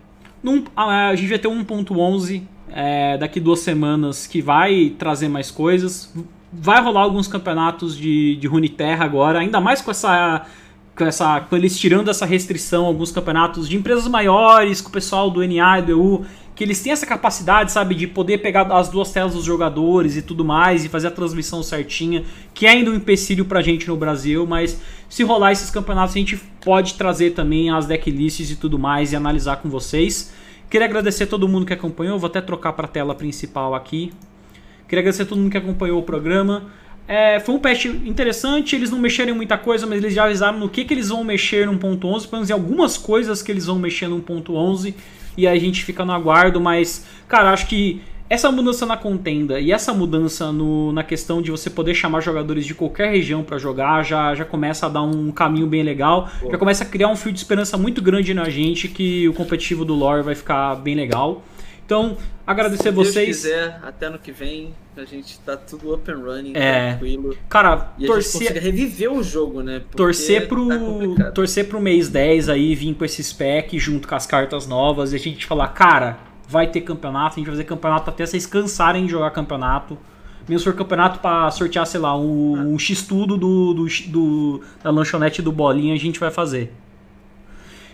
[0.44, 6.14] Num, a gente vai ter 1.11 é, daqui duas semanas que vai trazer mais coisas.
[6.54, 10.46] Vai rolar alguns campeonatos de, de Runeterra agora, ainda mais com essa
[11.06, 15.80] essa, eles tirando essa restrição, alguns campeonatos de empresas maiores, com o pessoal do NA
[15.80, 16.26] e do EU,
[16.56, 20.22] que eles têm essa capacidade, sabe, de poder pegar as duas telas dos jogadores e
[20.22, 22.24] tudo mais, e fazer a transmissão certinha,
[22.54, 24.80] que é ainda um empecilho pra gente no Brasil, mas
[25.10, 29.16] se rolar esses campeonatos a gente pode trazer também as decklists e tudo mais e
[29.16, 30.32] analisar com vocês.
[30.70, 34.14] Queria agradecer a todo mundo que acompanhou, vou até trocar para a tela principal aqui.
[34.88, 36.70] Queria agradecer a todo mundo que acompanhou o programa.
[37.08, 40.58] É, foi um patch interessante, eles não mexeram em muita coisa, mas eles já avisaram
[40.58, 43.66] no que, que eles vão mexer no 1.11, pelo menos em algumas coisas que eles
[43.66, 44.94] vão mexer no 1.11,
[45.36, 49.60] e aí a gente fica no aguardo, mas, cara, acho que essa mudança na contenda
[49.60, 53.58] e essa mudança no, na questão de você poder chamar jogadores de qualquer região para
[53.58, 56.50] jogar já, já começa a dar um caminho bem legal, Pô.
[56.50, 59.84] já começa a criar um fio de esperança muito grande na gente que o competitivo
[59.84, 61.44] do lore vai ficar bem legal.
[61.92, 62.16] Então,
[62.48, 63.36] agradecer Se vocês.
[63.36, 66.92] Se quiser, até ano que vem a gente tá tudo up and running, é.
[66.92, 67.36] tranquilo.
[67.50, 68.56] Cara, e torcer.
[68.56, 69.80] A reviver o jogo, né?
[69.80, 71.16] Porque torcer pro.
[71.16, 75.12] Tá torcer pro mês 10 aí, vir com esse spec junto com as cartas novas
[75.12, 76.18] e a gente falar, cara,
[76.48, 79.98] vai ter campeonato, a gente vai fazer campeonato até vocês cansarem de jogar campeonato.
[80.48, 84.90] Mesmo se for campeonato pra sortear, sei lá, um, um X-Tudo do, do, do, da
[84.92, 86.74] lanchonete do Bolinha, a gente vai fazer.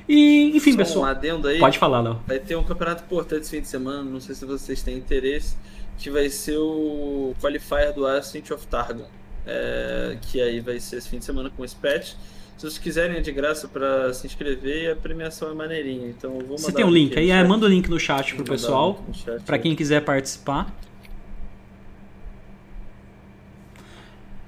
[0.07, 1.05] E, enfim, Só pessoal.
[1.05, 1.59] Um adendo aí.
[1.59, 2.21] Pode falar, Léo.
[2.25, 5.57] Vai ter um campeonato importante esse fim de semana, não sei se vocês têm interesse,
[5.97, 9.07] que vai ser o qualifier do Ascent of Targon.
[9.45, 12.15] É, que aí vai ser esse fim de semana com esse patch.
[12.57, 16.09] Se vocês quiserem é de graça para se inscrever e a premiação é maneirinha.
[16.09, 17.29] Então eu vou mandar Você tem um link aí?
[17.29, 19.05] É, manda o link no chat pro pessoal,
[19.45, 20.75] para quem quiser participar.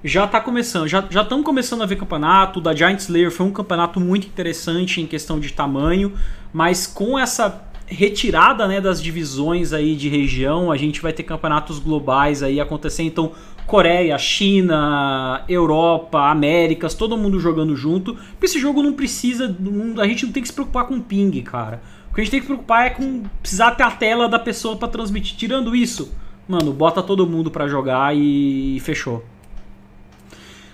[0.02, 2.58] Já tá começando, já estão começando a ver campeonato.
[2.58, 6.14] O da Giant Slayer foi um campeonato muito interessante em questão de tamanho,
[6.52, 11.78] mas com essa retirada né, das divisões aí de região, a gente vai ter campeonatos
[11.78, 13.08] globais aí acontecendo.
[13.08, 13.32] Então,
[13.66, 18.14] Coreia, China, Europa, Américas, todo mundo jogando junto.
[18.14, 19.54] Porque esse jogo não precisa.
[20.00, 21.82] A gente não tem que se preocupar com ping, cara.
[22.10, 24.38] O que a gente tem que se preocupar é com precisar ter a tela da
[24.38, 25.36] pessoa para transmitir.
[25.36, 26.12] Tirando isso,
[26.48, 29.24] mano, bota todo mundo para jogar e fechou.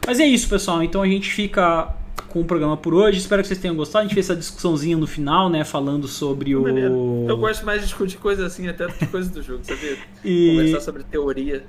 [0.06, 0.82] Mas é isso, pessoal.
[0.82, 1.94] Então a gente fica
[2.28, 3.18] com o programa por hoje.
[3.18, 4.00] Espero que vocês tenham gostado.
[4.00, 5.64] A gente fez essa discussãozinha no final, né?
[5.64, 7.26] Falando sobre o.
[7.28, 9.96] Eu gosto mais de discutir coisas assim, até de coisas do jogo, sabia?
[10.24, 10.50] e...
[10.50, 11.64] Conversar sobre teoria.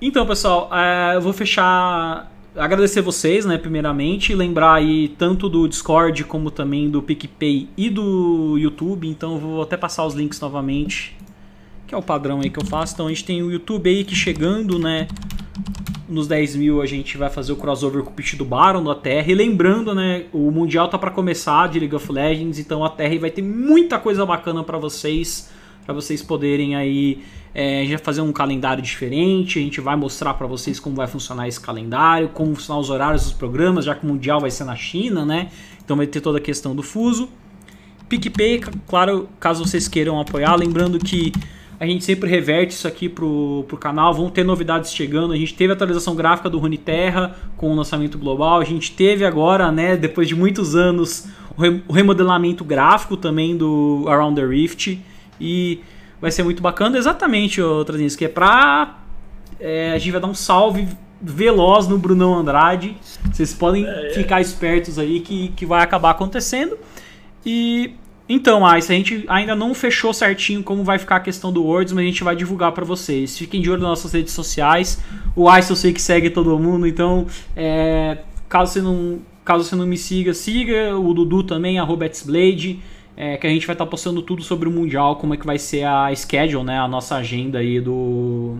[0.00, 2.32] Então, pessoal, é, eu vou fechar.
[2.54, 8.56] Agradecer vocês, né, primeiramente, lembrar aí tanto do Discord como também do PicPay e do
[8.56, 11.14] YouTube, então eu vou até passar os links novamente,
[11.86, 12.94] que é o padrão aí que eu faço.
[12.94, 15.06] Então a gente tem o YouTube aí que chegando, né,
[16.08, 18.94] nos 10 mil a gente vai fazer o crossover com o pitch do Baron da
[18.94, 19.30] Terra.
[19.30, 23.18] E lembrando, né, o Mundial tá para começar de League of Legends, então a Terra
[23.18, 25.50] vai ter muita coisa bacana para vocês,
[25.84, 27.22] para vocês poderem aí
[27.54, 31.48] é, vai fazer um calendário diferente, a gente vai mostrar para vocês como vai funcionar
[31.48, 34.76] esse calendário, como funcionar os horários dos programas, já que o Mundial vai ser na
[34.76, 35.48] China, né?
[35.82, 37.30] Então vai ter toda a questão do fuso.
[38.10, 41.32] PicPay, claro, caso vocês queiram apoiar, lembrando que
[41.78, 45.32] a gente sempre reverte isso aqui pro, pro canal, vão ter novidades chegando.
[45.32, 48.60] A gente teve a atualização gráfica do Runeterra com o lançamento global.
[48.60, 51.28] A gente teve agora, né, depois de muitos anos,
[51.86, 54.98] o remodelamento gráfico também do Around the Rift.
[55.38, 55.80] E
[56.20, 56.96] vai ser muito bacana.
[56.96, 58.98] Exatamente, Trazinhos, que é pra.
[59.60, 60.88] É, a gente vai dar um salve
[61.20, 62.96] veloz no Brunão Andrade.
[63.30, 64.10] Vocês podem é, é.
[64.14, 66.78] ficar espertos aí que, que vai acabar acontecendo.
[67.44, 67.94] E
[68.28, 71.92] então, Ice, a gente ainda não fechou certinho como vai ficar a questão do Words,
[71.92, 73.38] mas a gente vai divulgar para vocês.
[73.38, 75.00] Fiquem de olho nas nossas redes sociais.
[75.36, 78.18] O Ice eu sei que segue todo mundo, então é,
[78.48, 82.80] caso, você não, caso você não me siga, siga o Dudu também, arroba Blade,
[83.16, 85.46] é, que a gente vai estar tá postando tudo sobre o Mundial, como é que
[85.46, 88.56] vai ser a schedule, né, a nossa agenda aí do,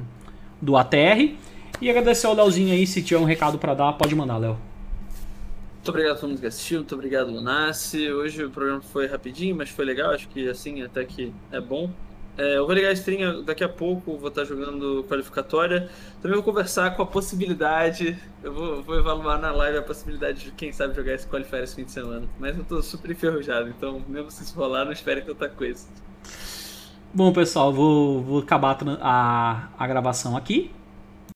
[0.62, 1.34] do ATR.
[1.80, 4.56] E agradecer ao Leozinho aí, se tiver um recado para dar, pode mandar, Léo.
[5.86, 8.10] Muito obrigado a todo mundo que assistiu, muito obrigado, Lunassi.
[8.10, 11.88] Hoje o programa foi rapidinho, mas foi legal, acho que assim até que é bom.
[12.36, 15.88] É, eu vou ligar a stream daqui a pouco, vou estar jogando qualificatória.
[16.20, 20.50] Também vou conversar com a possibilidade, eu vou, vou evaluar na live a possibilidade de
[20.50, 22.26] quem sabe jogar esse qualifier esse fim de semana.
[22.36, 25.86] Mas eu tô super enferrujado, então mesmo se rolar, não espere tanta coisa.
[27.14, 30.72] Bom, pessoal, vou, vou acabar a, a gravação aqui.